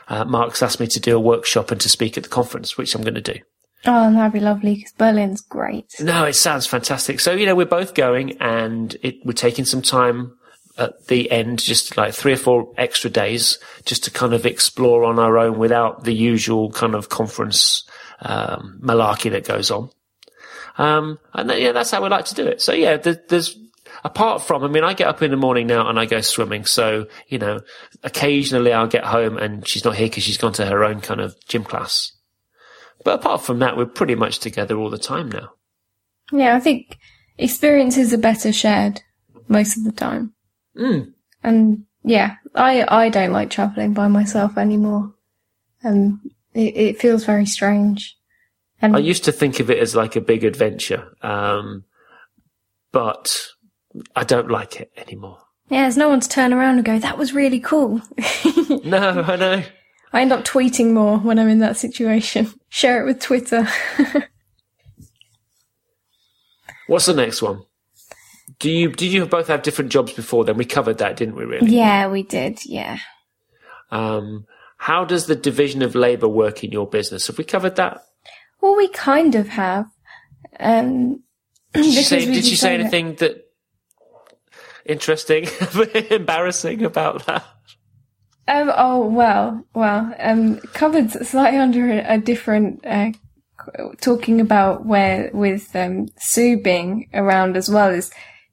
[0.08, 2.94] Uh, Marc's asked me to do a workshop and to speak at the conference, which
[2.94, 3.38] I'm going to do.
[3.86, 5.94] Oh, that'd be lovely because Berlin's great.
[6.00, 7.20] No, it sounds fantastic.
[7.20, 10.36] So, you know, we're both going and it, we're taking some time
[10.80, 15.04] at the end, just like three or four extra days, just to kind of explore
[15.04, 17.84] on our own without the usual kind of conference,
[18.22, 19.90] um, malarkey that goes on.
[20.78, 22.62] Um, and yeah, that's how we like to do it.
[22.62, 23.58] So yeah, there, there's,
[24.02, 26.64] apart from, I mean, I get up in the morning now and I go swimming.
[26.64, 27.60] So, you know,
[28.02, 31.20] occasionally I'll get home and she's not here because she's gone to her own kind
[31.20, 32.12] of gym class.
[33.04, 35.50] But apart from that, we're pretty much together all the time now.
[36.32, 36.96] Yeah, I think
[37.36, 39.02] experiences are better shared
[39.48, 40.32] most of the time.
[40.80, 41.12] Mm.
[41.42, 45.14] And yeah, I I don't like traveling by myself anymore.
[45.84, 46.20] Um,
[46.54, 48.16] it, it feels very strange.
[48.82, 51.84] And I used to think of it as like a big adventure, um,
[52.92, 53.36] but
[54.16, 55.38] I don't like it anymore.
[55.68, 58.02] Yeah, there's no one to turn around and go, that was really cool.
[58.84, 59.62] No, I know.
[60.12, 62.52] I end up tweeting more when I'm in that situation.
[62.68, 63.66] Share it with Twitter.
[66.86, 67.64] What's the next one?
[68.58, 70.56] Do you did you both have different jobs before then?
[70.56, 71.44] We covered that, didn't we?
[71.44, 71.70] Really?
[71.70, 72.64] yeah, we did.
[72.64, 72.98] Yeah.
[73.90, 74.46] Um,
[74.78, 77.26] how does the division of labour work in your business?
[77.26, 78.02] Have we covered that?
[78.60, 79.86] Well, we kind of have.
[80.58, 81.22] Um,
[81.72, 83.48] Did she say, did she say anything that
[84.84, 85.46] interesting,
[86.10, 87.44] embarrassing about that?
[88.48, 93.12] Um, oh well, well, um, covered slightly under a, a different, uh,
[94.00, 98.10] talking about where with um, Sue being around as well is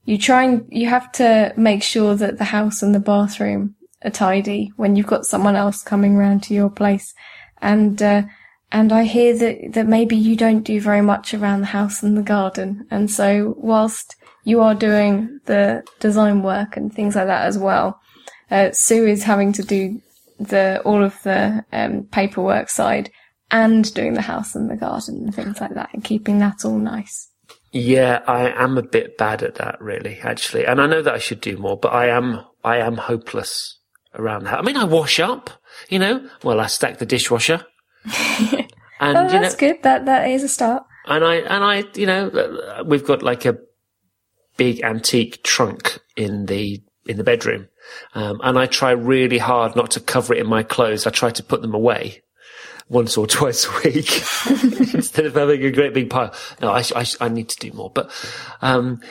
[0.08, 4.10] you try and you have to make sure that the house and the bathroom are
[4.12, 7.14] tidy when you've got someone else coming round to your place,
[7.62, 8.24] and uh,
[8.72, 12.18] and I hear that that maybe you don't do very much around the house and
[12.18, 17.46] the garden, and so whilst you are doing the design work and things like that
[17.46, 18.00] as well
[18.50, 20.02] uh, Sue is having to do
[20.40, 23.12] the all of the um, paperwork side
[23.50, 26.78] and doing the house and the garden and things like that and keeping that all
[26.78, 27.30] nice.
[27.78, 31.20] Yeah, I am a bit bad at that, really, actually, and I know that I
[31.20, 33.78] should do more, but I am I am hopeless
[34.16, 34.58] around that.
[34.58, 35.52] I mean, I wash up,
[35.88, 36.28] you know.
[36.44, 37.64] Well, I stack the dishwasher,
[38.06, 38.68] and
[39.00, 39.84] Oh, you know, that's good.
[39.84, 40.84] That that is a start.
[41.06, 43.58] and I and I, you know, we've got like a
[44.58, 47.68] big antique trunk in the in the bedroom,
[48.16, 51.06] um, and I try really hard not to cover it in my clothes.
[51.06, 52.24] I try to put them away
[52.90, 54.22] once or twice a week
[54.94, 56.34] instead of having a great big pile.
[56.62, 58.12] No, I I, I need to do more, but
[58.62, 59.02] um,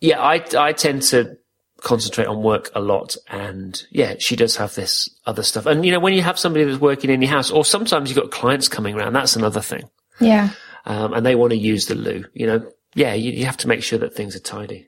[0.00, 1.36] yeah, I I tend to
[1.80, 5.90] concentrate on work a lot and yeah she does have this other stuff and you
[5.90, 8.68] know when you have somebody that's working in your house or sometimes you've got clients
[8.68, 9.82] coming around that's another thing
[10.20, 10.50] Yeah,
[10.84, 12.24] um, and they want to use the loo.
[12.34, 14.86] You know, yeah, you, you have to make sure that things are tidy.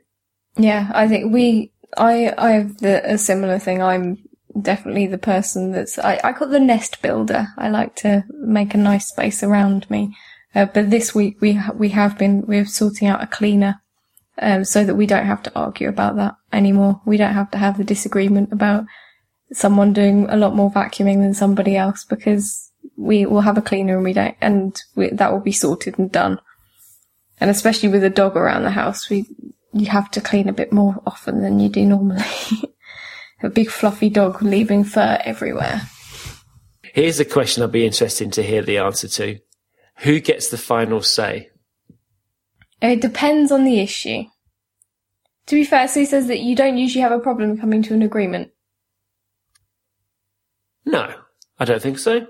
[0.57, 0.89] yeah.
[0.95, 1.72] I think we.
[1.97, 3.83] I I have the, a similar thing.
[3.83, 4.18] I'm
[4.61, 5.99] definitely the person that's.
[5.99, 7.49] I I call the nest builder.
[7.57, 10.17] I like to make a nice space around me.
[10.55, 13.81] Uh, but this week we ha- we have been we're sorting out a cleaner
[14.39, 17.01] um, so that we don't have to argue about that anymore.
[17.05, 18.85] We don't have to have the disagreement about
[19.53, 23.97] someone doing a lot more vacuuming than somebody else because we will have a cleaner
[23.97, 26.41] and we don't, and we, that will be sorted and done.
[27.41, 29.27] And especially with a dog around the house, we
[29.73, 32.23] you have to clean a bit more often than you do normally.
[33.45, 35.82] a big fluffy dog leaving fur everywhere.
[36.82, 39.38] Here's a question I'd be interested to hear the answer to.
[39.99, 41.51] Who gets the final say?
[42.80, 44.24] It depends on the issue.
[45.47, 48.03] To be fair, Sue says that you don't usually have a problem coming to an
[48.03, 48.51] agreement.
[50.86, 51.14] No,
[51.59, 52.26] I don't think so.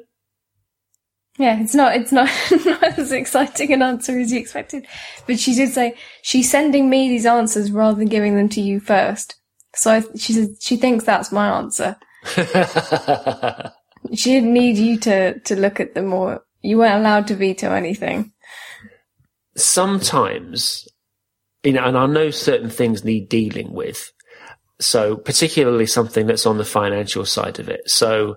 [1.39, 2.31] Yeah, it's not it's not,
[2.65, 4.87] not as exciting an answer as you expected.
[5.27, 8.79] But she did say she's sending me these answers rather than giving them to you
[8.81, 9.37] first.
[9.75, 11.97] So I, she says she thinks that's my answer.
[14.13, 17.73] She didn't need you to to look at them or you weren't allowed to veto
[17.73, 18.33] anything.
[19.57, 20.87] Sometimes,
[21.63, 24.11] you know, and I know certain things need dealing with.
[24.81, 27.89] So particularly something that's on the financial side of it.
[27.89, 28.37] So,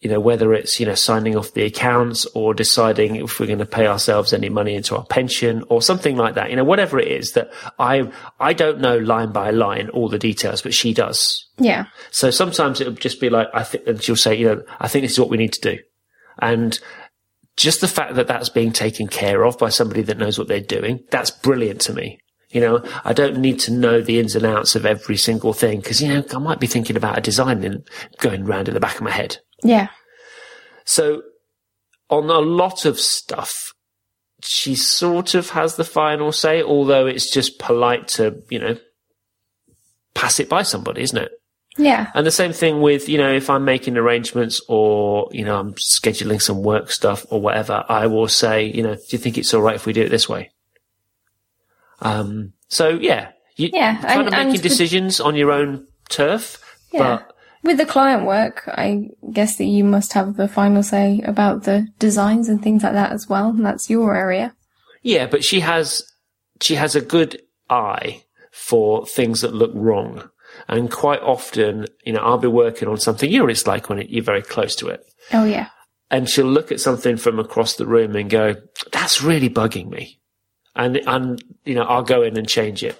[0.00, 3.58] you know, whether it's, you know, signing off the accounts or deciding if we're going
[3.58, 6.98] to pay ourselves any money into our pension or something like that, you know, whatever
[6.98, 10.92] it is that I, I don't know line by line all the details, but she
[10.92, 11.48] does.
[11.58, 11.86] Yeah.
[12.10, 15.02] So sometimes it'll just be like, I think, and she'll say, you know, I think
[15.02, 15.78] this is what we need to do.
[16.38, 16.78] And
[17.56, 20.60] just the fact that that's being taken care of by somebody that knows what they're
[20.60, 22.20] doing, that's brilliant to me.
[22.50, 25.80] You know, I don't need to know the ins and outs of every single thing
[25.80, 27.86] because, you know, I might be thinking about a design and
[28.18, 29.38] going round in the back of my head.
[29.62, 29.88] Yeah.
[30.84, 31.22] So
[32.10, 33.72] on a lot of stuff,
[34.42, 38.76] she sort of has the final say, although it's just polite to, you know,
[40.14, 41.32] pass it by somebody, isn't it?
[41.78, 42.10] Yeah.
[42.14, 45.74] And the same thing with, you know, if I'm making arrangements or, you know, I'm
[45.74, 49.52] scheduling some work stuff or whatever, I will say, you know, do you think it's
[49.52, 50.50] all right if we do it this way?
[52.00, 57.00] Um, so yeah, you Yeah, kind and- of making decisions on your own turf, Yeah.
[57.26, 57.35] but
[57.66, 61.88] With the client work, I guess that you must have the final say about the
[61.98, 63.48] designs and things like that as well.
[63.50, 64.54] And that's your area.
[65.02, 66.02] yeah, but she has,
[66.60, 70.30] she has a good eye for things that look wrong.
[70.68, 73.88] And quite often, you know, I'll be working on something, you know what it's like
[73.88, 75.04] when it, you're very close to it.
[75.32, 75.68] Oh yeah.
[76.10, 78.54] and she'll look at something from across the room and go,
[78.92, 80.20] "That's really bugging me,"
[80.76, 82.96] and and you know I'll go in and change it.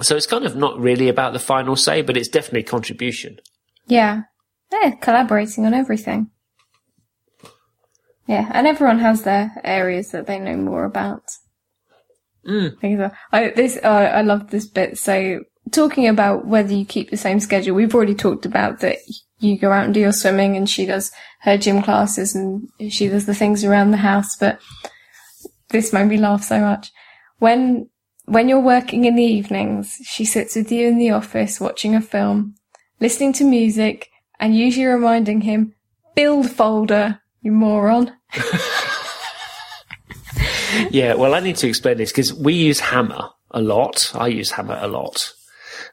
[0.00, 3.38] So it's kind of not really about the final say, but it's definitely contribution.
[3.86, 4.22] Yeah.
[4.70, 6.30] Yeah, collaborating on everything.
[8.26, 11.22] Yeah, and everyone has their areas that they know more about.
[12.46, 12.78] Mm.
[12.80, 14.98] Things I this uh, I love this bit.
[14.98, 18.98] So talking about whether you keep the same schedule, we've already talked about that
[19.38, 21.10] you go out and do your swimming and she does
[21.40, 24.60] her gym classes and she does the things around the house, but
[25.70, 26.92] this made me laugh so much.
[27.38, 27.88] When,
[28.26, 32.00] when you're working in the evenings, she sits with you in the office watching a
[32.00, 32.54] film,
[33.02, 35.74] listening to music and usually reminding him,
[36.14, 38.12] build folder, you moron.
[40.90, 44.12] yeah, well, I need to explain this because we use Hammer a lot.
[44.14, 45.34] I use Hammer a lot.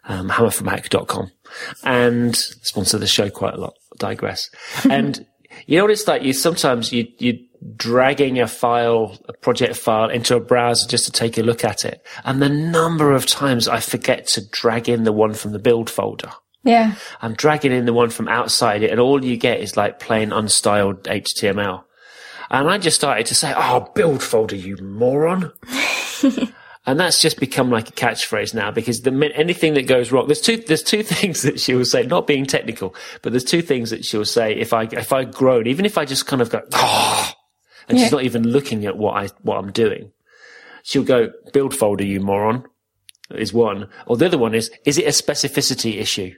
[0.03, 1.31] Um, hammerformac.com
[1.83, 3.73] and sponsor the show quite a lot.
[3.97, 4.51] Digress.
[4.89, 5.25] and
[5.65, 6.21] you know what it's like?
[6.21, 7.39] You sometimes you, you
[7.75, 11.85] dragging a file, a project file into a browser just to take a look at
[11.85, 12.05] it.
[12.23, 15.89] And the number of times I forget to drag in the one from the build
[15.89, 16.31] folder.
[16.69, 16.95] Yeah.
[17.21, 20.29] I'm dragging in the one from outside it and all you get is like plain
[20.29, 21.83] unstyled HTML.
[22.51, 25.51] And I just started to say, oh, build folder, you moron.
[26.85, 30.41] and that's just become like a catchphrase now because the anything that goes wrong, there's
[30.41, 33.89] two, there's two things that she will say, not being technical, but there's two things
[33.89, 36.61] that she'll say if I, if I groan, even if I just kind of go,
[36.71, 37.31] oh,
[37.87, 38.05] and yeah.
[38.05, 40.11] she's not even looking at what I, what I'm doing.
[40.83, 42.65] She'll go, build folder, you moron,
[43.31, 43.89] is one.
[44.05, 46.33] Or the other one is, is it a specificity issue?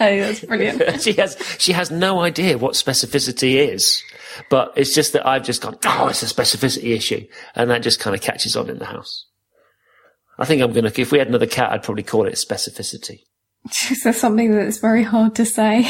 [0.20, 1.02] That's brilliant.
[1.02, 4.02] she has she has no idea what specificity is,
[4.48, 8.00] but it's just that I've just gone, oh, it's a specificity issue, and that just
[8.00, 9.26] kind of catches on in the house.
[10.38, 10.90] I think I'm gonna.
[10.96, 13.20] If we had another cat, I'd probably call it specificity.
[13.90, 15.86] Is there something that's very hard to say?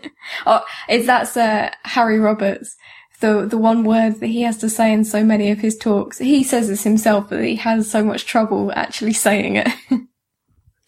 [0.46, 2.76] oh, is that's uh, Harry Roberts?
[3.20, 6.18] The the one word that he has to say in so many of his talks.
[6.18, 9.68] He says this himself, but he has so much trouble actually saying it.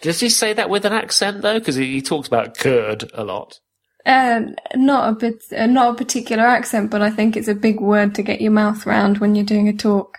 [0.03, 1.59] Does he say that with an accent though?
[1.59, 3.61] Because he, he, talks about curd a lot.
[4.05, 4.43] Uh,
[4.75, 8.15] not a bit, uh, not a particular accent, but I think it's a big word
[8.15, 10.19] to get your mouth round when you're doing a talk.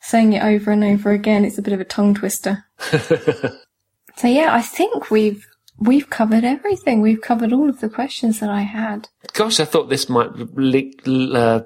[0.00, 2.64] Saying it over and over again, it's a bit of a tongue twister.
[2.80, 5.46] so yeah, I think we've
[5.78, 7.00] we've covered everything.
[7.02, 9.08] We've covered all of the questions that I had.
[9.32, 10.30] Gosh, I thought this might.
[11.06, 11.62] Uh,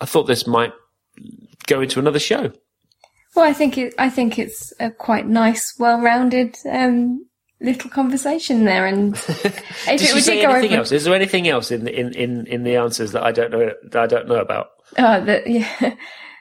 [0.00, 0.72] I thought this might
[1.66, 2.52] go into another show.
[3.34, 3.94] Well, I think it.
[3.98, 7.24] I think it's a quite nice, well-rounded um,
[7.60, 8.86] little conversation there.
[8.86, 9.42] And if
[9.86, 10.92] did it, you say anything else?
[10.92, 14.02] Is there anything else in, in in in the answers that I don't know that
[14.02, 14.68] I don't know about?
[14.98, 15.94] Oh, that yeah.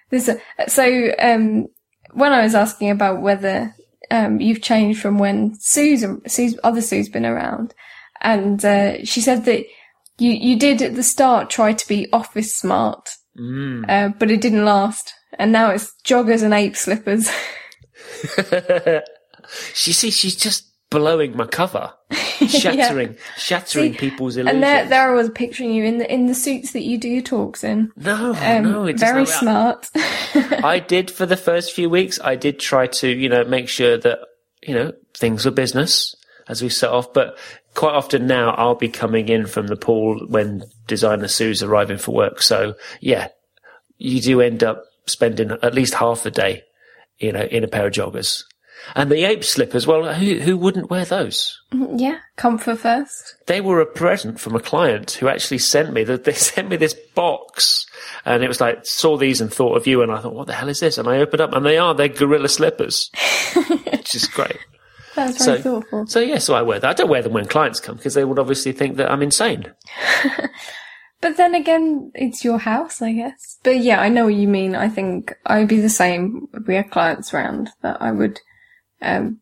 [0.10, 1.68] There's a, so um,
[2.14, 3.76] when I was asking about whether
[4.10, 7.74] um, you've changed from when Sue's Sue's other Sue's been around,
[8.22, 9.66] and uh, she said that
[10.18, 13.10] you you did at the start try to be office smart,
[13.40, 13.88] mm.
[13.88, 17.30] uh, but it didn't last and now it's joggers and ape slippers.
[19.74, 21.94] she see, she's just blowing my cover,
[22.48, 23.20] shattering, yeah.
[23.38, 24.56] shattering see, people's illusions.
[24.56, 27.08] And there, there I was picturing you in the in the suits that you do
[27.08, 27.92] your talks in.
[27.96, 29.88] No, um, no, it's very smart.
[29.94, 32.20] I did for the first few weeks.
[32.24, 34.20] I did try to, you know, make sure that
[34.64, 36.16] you know things were business
[36.48, 37.38] as we set off, but
[37.76, 42.14] quite often now I'll be coming in from the pool when designer Sue's arriving for
[42.14, 42.42] work.
[42.42, 43.28] So yeah,
[43.98, 46.64] you do end up spending at least half a day,
[47.18, 48.44] you know, in a pair of joggers.
[48.96, 51.60] And the ape slippers, well, who, who wouldn't wear those?
[51.74, 53.36] Mm, yeah, comfort first.
[53.46, 56.78] They were a present from a client who actually sent me that they sent me
[56.78, 57.86] this box
[58.26, 60.02] and it was like, saw these and thought of you.
[60.02, 60.98] And I thought, what the hell is this?
[60.98, 63.12] And I opened up and they are, they're gorilla slippers,
[63.92, 64.58] which is great.
[65.16, 66.08] That's very so, thoughtful.
[66.08, 66.90] So yeah, so I wear that.
[66.90, 69.72] I don't wear them when clients come because they would obviously think that I'm insane.
[71.22, 73.58] But then again, it's your house, I guess.
[73.64, 74.76] But yeah, I know what you mean.
[74.76, 78.40] I think I would be the same we had clients around, that I would
[79.02, 79.40] um,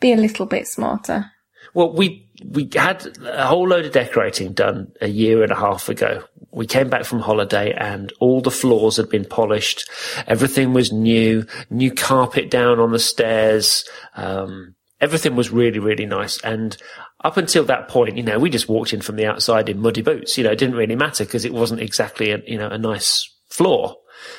[0.00, 1.30] be a little bit smarter.
[1.74, 5.88] Well, we we had a whole load of decorating done a year and a half
[5.88, 6.24] ago.
[6.50, 9.88] We came back from holiday and all the floors had been polished.
[10.26, 13.84] Everything was new, new carpet down on the stairs.
[14.14, 16.40] Um, everything was really, really nice.
[16.42, 16.76] And
[17.24, 20.02] up until that point, you know, we just walked in from the outside in muddy
[20.02, 20.36] boots.
[20.36, 23.32] You know, it didn't really matter because it wasn't exactly a, you know, a nice
[23.48, 23.96] floor.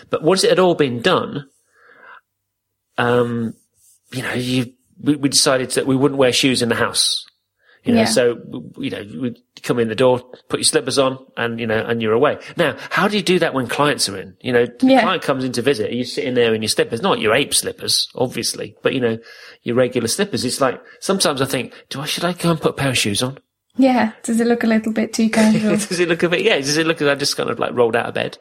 [0.10, 1.50] But once it had all been done,
[2.98, 3.54] um,
[4.12, 7.26] you know, you, we, we decided that we wouldn't wear shoes in the house.
[7.84, 8.06] You know, yeah.
[8.06, 8.42] so,
[8.78, 10.20] you know, we come in the door,
[10.50, 12.38] put your slippers on and, you know, and you're away.
[12.58, 14.36] Now, how do you do that when clients are in?
[14.42, 15.02] You know, the yeah.
[15.02, 18.10] client comes in to visit, you sitting there in your slippers, not your ape slippers,
[18.16, 19.18] obviously, but you know,
[19.64, 20.44] your regular slippers.
[20.44, 22.98] It's like, sometimes I think, do I, should I go and put a pair of
[22.98, 23.40] shoes on?
[23.78, 24.12] Yeah.
[24.24, 25.72] Does it look a little bit too casual?
[25.78, 27.74] does it look a bit, yeah, does it look as I just kind of like
[27.74, 28.38] rolled out of bed?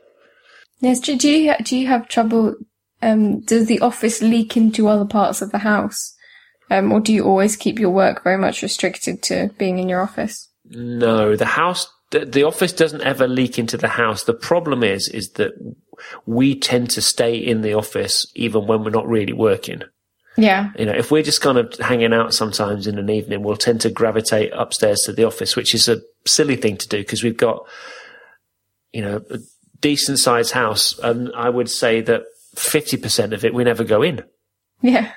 [0.80, 0.98] Yes.
[0.98, 2.56] Do, do you, do you have trouble,
[3.02, 6.16] um, does the office leak into other parts of the house?
[6.70, 10.02] Um, or do you always keep your work very much restricted to being in your
[10.02, 10.48] office?
[10.70, 14.24] No, the house, the, the office doesn't ever leak into the house.
[14.24, 15.52] The problem is, is that
[16.26, 19.82] we tend to stay in the office even when we're not really working.
[20.36, 20.70] Yeah.
[20.78, 23.80] You know, if we're just kind of hanging out sometimes in an evening, we'll tend
[23.80, 27.36] to gravitate upstairs to the office, which is a silly thing to do because we've
[27.36, 27.66] got,
[28.92, 29.38] you know, a
[29.80, 30.96] decent sized house.
[31.00, 32.22] And I would say that
[32.54, 34.22] 50% of it we never go in.
[34.80, 35.12] Yeah.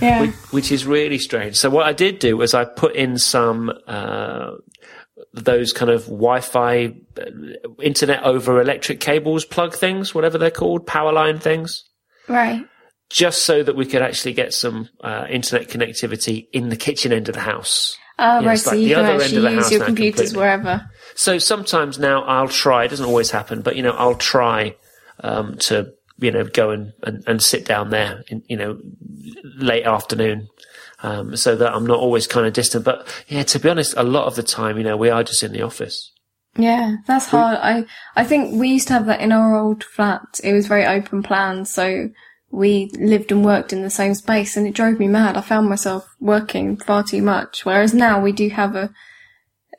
[0.00, 0.22] Yeah.
[0.22, 1.56] Which, which is really strange.
[1.56, 4.52] So what I did do was I put in some, uh,
[5.34, 7.24] those kind of Wi-Fi, uh,
[7.82, 11.84] internet over electric cables plug things, whatever they're called, power line things
[12.28, 12.64] right.
[13.10, 17.28] just so that we could actually get some uh, internet connectivity in the kitchen end
[17.28, 17.96] of the house.
[18.18, 18.58] Oh, right.
[18.58, 20.38] So like you can other end of actually use your computers completely.
[20.38, 20.90] wherever.
[21.14, 22.84] So sometimes now I'll try.
[22.84, 24.76] It doesn't always happen, but you know I'll try
[25.20, 28.78] um, to you know go and, and, and sit down there, in, you know,
[29.56, 30.48] late afternoon.
[31.02, 34.02] Um, so that I'm not always kind of distant, but yeah, to be honest, a
[34.02, 36.12] lot of the time, you know, we are just in the office.
[36.56, 37.58] Yeah, that's hard.
[37.62, 40.40] I I think we used to have that in our old flat.
[40.42, 42.10] It was very open plan, so
[42.50, 45.36] we lived and worked in the same space, and it drove me mad.
[45.36, 47.64] I found myself working far too much.
[47.64, 48.90] Whereas now we do have a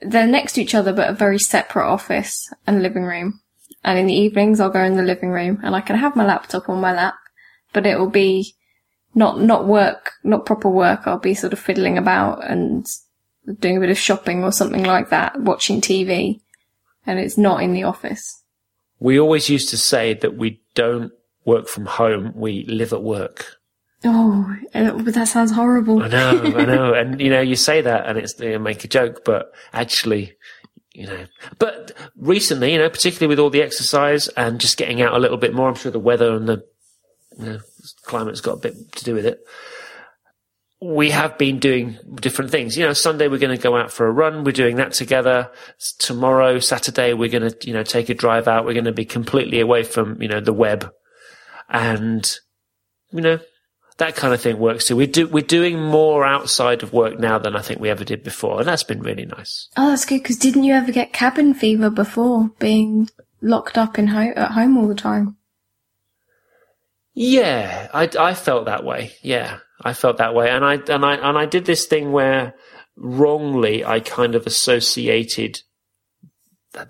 [0.02, 3.41] they're next to each other, but a very separate office and living room.
[3.84, 6.26] And in the evenings, I'll go in the living room, and I can have my
[6.26, 7.16] laptop on my lap,
[7.74, 8.54] but it will be
[9.16, 11.02] not not work, not proper work.
[11.06, 12.86] I'll be sort of fiddling about and
[13.60, 16.42] doing a bit of shopping or something like that, watching TV
[17.06, 18.44] and it's not in the office.
[19.00, 21.12] We always used to say that we don't
[21.46, 23.58] work from home; we live at work.
[24.04, 26.02] Oh, but that sounds horrible.
[26.02, 26.94] I know, I know.
[27.02, 30.34] And, you know, you say that and it's, you make a joke, but actually,
[30.94, 31.26] you know,
[31.58, 35.38] but recently, you know, particularly with all the exercise and just getting out a little
[35.38, 36.66] bit more, I'm sure the weather and the,
[37.38, 37.60] you know,
[38.04, 39.40] climate's got a bit to do with it.
[40.82, 42.76] We have been doing different things.
[42.76, 44.44] You know, Sunday we're going to go out for a run.
[44.44, 45.52] We're doing that together.
[46.00, 48.66] Tomorrow, Saturday, we're going to, you know, take a drive out.
[48.66, 50.92] We're going to be completely away from, you know, the web
[51.70, 52.36] and,
[53.12, 53.40] you know,
[53.98, 54.96] that kind of thing works too.
[54.96, 58.24] We do, we're doing more outside of work now than I think we ever did
[58.24, 59.70] before, and that's been really nice.
[59.78, 63.10] Oh, that's good, because didn't you ever get cabin fever before being
[63.42, 65.38] locked up in ho- at home all the time?
[67.14, 69.12] Yeah, I, I felt that way.
[69.22, 72.56] Yeah, I felt that way, and I and I and I did this thing where
[72.96, 75.62] wrongly I kind of associated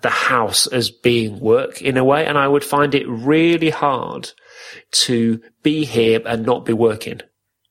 [0.00, 4.30] the house as being work in a way, and I would find it really hard
[4.92, 7.20] to be here and not be working.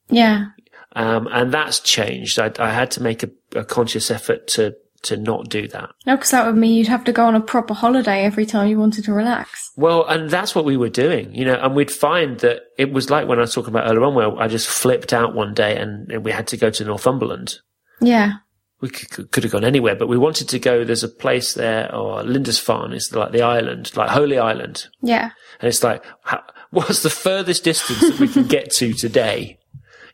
[0.08, 0.46] Yeah.
[0.94, 2.38] Um, and that's changed.
[2.38, 5.90] I, I had to make a, a conscious effort to to not do that.
[6.06, 8.68] No, because that would mean you'd have to go on a proper holiday every time
[8.68, 9.72] you wanted to relax.
[9.76, 13.10] Well, and that's what we were doing, you know, and we'd find that it was
[13.10, 15.76] like when I was talking about earlier on where I just flipped out one day
[15.76, 17.58] and, and we had to go to Northumberland.
[18.00, 18.34] Yeah.
[18.80, 20.84] We could, could have gone anywhere, but we wanted to go.
[20.84, 24.88] There's a place there, or Lindisfarne is like the island, like Holy Island.
[25.00, 25.30] Yeah.
[25.60, 26.42] And it's like, how,
[26.72, 29.58] what's the furthest distance that we can get to today?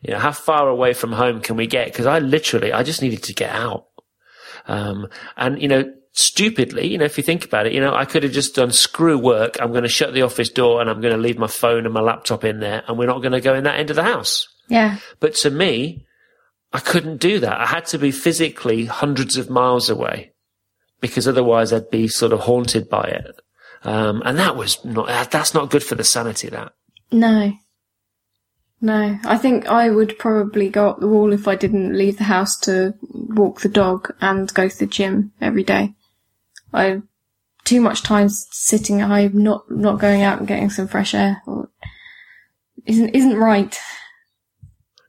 [0.01, 1.87] You know, how far away from home can we get?
[1.87, 3.87] Because I literally, I just needed to get out.
[4.67, 8.05] Um, and you know, stupidly, you know, if you think about it, you know, I
[8.05, 9.57] could have just done screw work.
[9.59, 11.93] I'm going to shut the office door and I'm going to leave my phone and
[11.93, 14.03] my laptop in there and we're not going to go in that end of the
[14.03, 14.47] house.
[14.67, 14.97] Yeah.
[15.19, 16.05] But to me,
[16.73, 17.59] I couldn't do that.
[17.59, 20.33] I had to be physically hundreds of miles away
[21.01, 23.39] because otherwise I'd be sort of haunted by it.
[23.83, 26.73] Um, and that was not, that's not good for the sanity, that.
[27.11, 27.53] No.
[28.81, 29.19] No.
[29.25, 32.57] I think I would probably go up the wall if I didn't leave the house
[32.61, 35.93] to walk the dog and go to the gym every day.
[36.73, 37.01] I
[37.69, 41.41] too much time sitting at home, not not going out and getting some fresh air,
[41.45, 41.69] or,
[42.85, 43.77] isn't isn't right.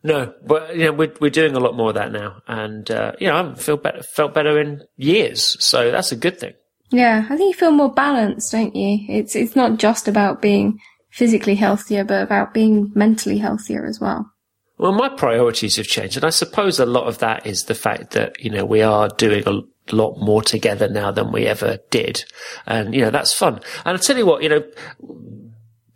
[0.03, 3.13] No, but you know we're we're doing a lot more of that now, and uh,
[3.19, 6.55] you know I haven't feel better, felt better in years, so that's a good thing.
[6.91, 9.07] Yeah, I think you feel more balanced, don't you?
[9.09, 10.81] It's it's not just about being
[11.11, 14.31] physically healthier, but about being mentally healthier as well.
[14.79, 18.12] Well, my priorities have changed, and I suppose a lot of that is the fact
[18.12, 19.61] that you know we are doing a
[19.95, 22.25] lot more together now than we ever did,
[22.67, 23.57] and you know that's fun.
[23.85, 24.65] And I'll tell you what, you know,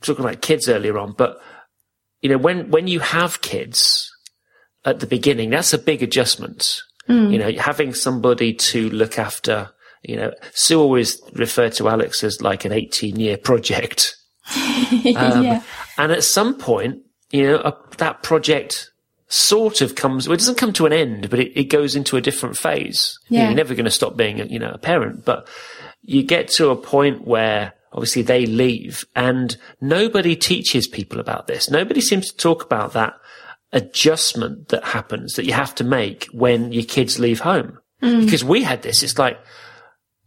[0.03, 1.39] talking about kids earlier on, but
[2.21, 4.11] you know when when you have kids
[4.85, 6.83] at the beginning, that's a big adjustment.
[7.09, 7.33] Mm.
[7.33, 9.71] You know, having somebody to look after.
[10.05, 14.17] You know, Sue always referred to Alex as like an 18 year project.
[14.91, 15.19] yeah.
[15.59, 15.63] Um,
[15.99, 17.01] and at some point,
[17.31, 18.91] you know, a, that project
[19.29, 22.17] sort of comes, well, it doesn't come to an end, but it, it goes into
[22.17, 23.19] a different phase.
[23.29, 23.49] You know, Yeah.
[23.49, 25.49] you're never going to stop being, a, you know, a parent, but
[26.03, 31.71] you get to a point where obviously they leave and nobody teaches people about this.
[31.71, 33.15] Nobody seems to talk about that
[33.73, 37.79] adjustment that happens that you have to make when your kids leave home.
[38.03, 38.25] Mm.
[38.25, 39.39] Because we had this, it's like,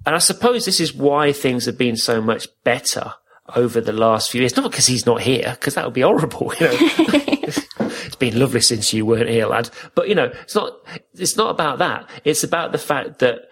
[0.07, 3.13] and I suppose this is why things have been so much better
[3.57, 4.55] over the last few years.
[4.55, 6.53] Not because he's not here, because that would be horrible.
[6.61, 9.69] You know, it's been lovely since you weren't here, lad.
[9.95, 10.77] But you know, it's not,
[11.13, 12.09] it's not about that.
[12.23, 13.49] It's about the fact that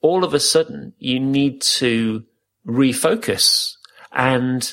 [0.00, 2.24] all of a sudden you need to
[2.66, 3.74] refocus
[4.10, 4.72] and,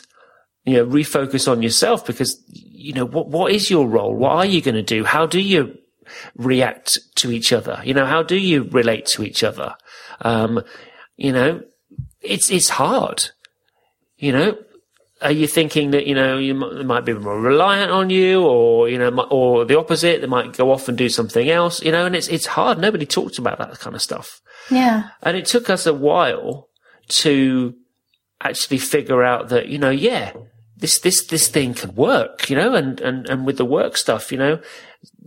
[0.64, 4.16] you know, refocus on yourself because, you know, what, what is your role?
[4.16, 5.04] What are you going to do?
[5.04, 5.78] How do you
[6.38, 7.82] react to each other?
[7.84, 9.76] You know, how do you relate to each other?
[10.22, 10.64] Um,
[11.18, 11.64] you know,
[12.22, 13.30] it's, it's hard.
[14.18, 14.58] You know,
[15.22, 18.44] are you thinking that you know you might, they might be more reliant on you,
[18.44, 20.22] or you know, or the opposite?
[20.22, 21.82] They might go off and do something else.
[21.84, 22.80] You know, and it's it's hard.
[22.80, 24.42] Nobody talks about that kind of stuff.
[24.70, 25.10] Yeah.
[25.22, 26.70] And it took us a while
[27.10, 27.76] to
[28.42, 30.34] actually figure out that you know, yeah,
[30.76, 32.50] this this this thing can work.
[32.50, 34.62] You know, and and and with the work stuff, you know,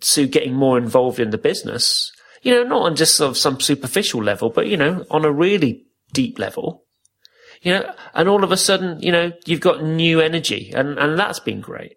[0.00, 2.12] to getting more involved in the business.
[2.42, 5.32] You know, not on just sort of some superficial level, but you know, on a
[5.32, 6.84] really deep level
[7.62, 11.18] you know, and all of a sudden, you know, you've got new energy and, and
[11.18, 11.96] that's been great.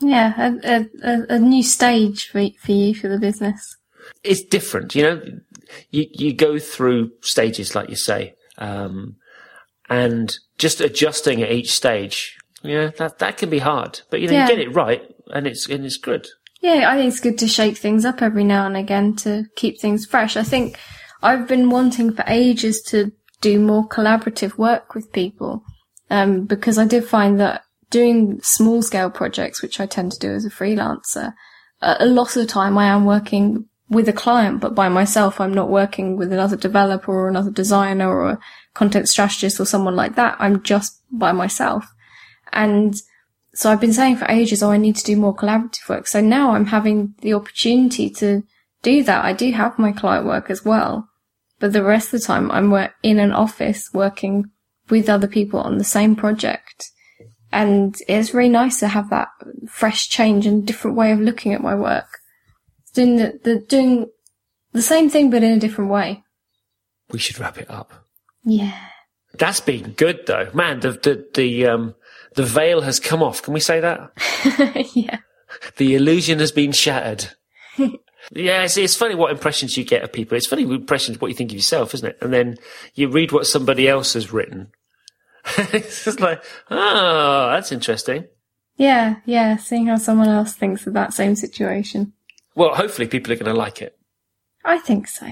[0.00, 3.76] Yeah, a, a, a new stage for, for you, for the business.
[4.22, 5.22] It's different, you know,
[5.90, 9.16] you, you go through stages, like you say, um,
[9.88, 14.26] and just adjusting at each stage, you know, that, that can be hard, but you
[14.26, 14.48] know, Yeah.
[14.48, 16.26] you get it right and it's, and it's good.
[16.60, 19.80] Yeah, I think it's good to shake things up every now and again to keep
[19.80, 20.36] things fresh.
[20.36, 20.78] I think
[21.22, 25.62] I've been wanting for ages to do more collaborative work with people,
[26.10, 30.32] um, because I did find that doing small scale projects, which I tend to do
[30.32, 31.34] as a freelancer,
[31.80, 35.40] a lot of the time I am working with a client, but by myself.
[35.40, 38.38] I'm not working with another developer or another designer or a
[38.74, 40.36] content strategist or someone like that.
[40.40, 41.86] I'm just by myself.
[42.52, 42.94] And
[43.56, 46.06] so I've been saying for ages, oh, I need to do more collaborative work.
[46.06, 48.42] So now I'm having the opportunity to
[48.82, 49.24] do that.
[49.24, 51.08] I do have my client work as well,
[51.58, 54.50] but the rest of the time I'm in an office working
[54.90, 56.90] with other people on the same project.
[57.50, 59.28] And it's really nice to have that
[59.66, 62.18] fresh change and different way of looking at my work.
[62.92, 64.10] Doing the, the doing
[64.72, 66.22] the same thing but in a different way.
[67.10, 67.90] We should wrap it up.
[68.44, 68.78] Yeah.
[69.38, 70.50] That's been good though.
[70.52, 71.94] Man, the, the, the, um,
[72.36, 73.42] the veil has come off.
[73.42, 74.12] Can we say that?
[74.94, 75.18] yeah.
[75.76, 77.30] The illusion has been shattered.
[77.78, 80.36] yeah, it's, it's funny what impressions you get of people.
[80.36, 82.18] It's funny what impressions what you think of yourself, isn't it?
[82.20, 82.56] And then
[82.94, 84.70] you read what somebody else has written.
[85.58, 88.26] it's just like, oh, that's interesting.
[88.76, 92.12] Yeah, yeah, seeing how someone else thinks of that same situation.
[92.54, 93.98] Well, hopefully people are going to like it.
[94.64, 95.28] I think so.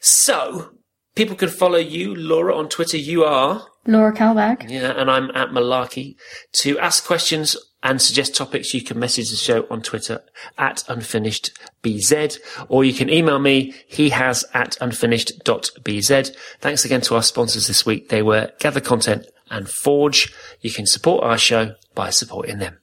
[0.00, 0.74] So,
[1.14, 2.98] people can follow you, Laura, on Twitter.
[2.98, 4.70] You are, Laura Kalbag.
[4.70, 6.16] yeah, and I'm at Malarkey.
[6.52, 10.20] To ask questions and suggest topics, you can message the show on Twitter
[10.58, 12.38] at unfinishedbz,
[12.68, 16.36] or you can email me, he has at unfinished.bz.
[16.60, 18.10] Thanks again to our sponsors this week.
[18.10, 20.32] They were Gather Content and Forge.
[20.60, 22.78] You can support our show by supporting them.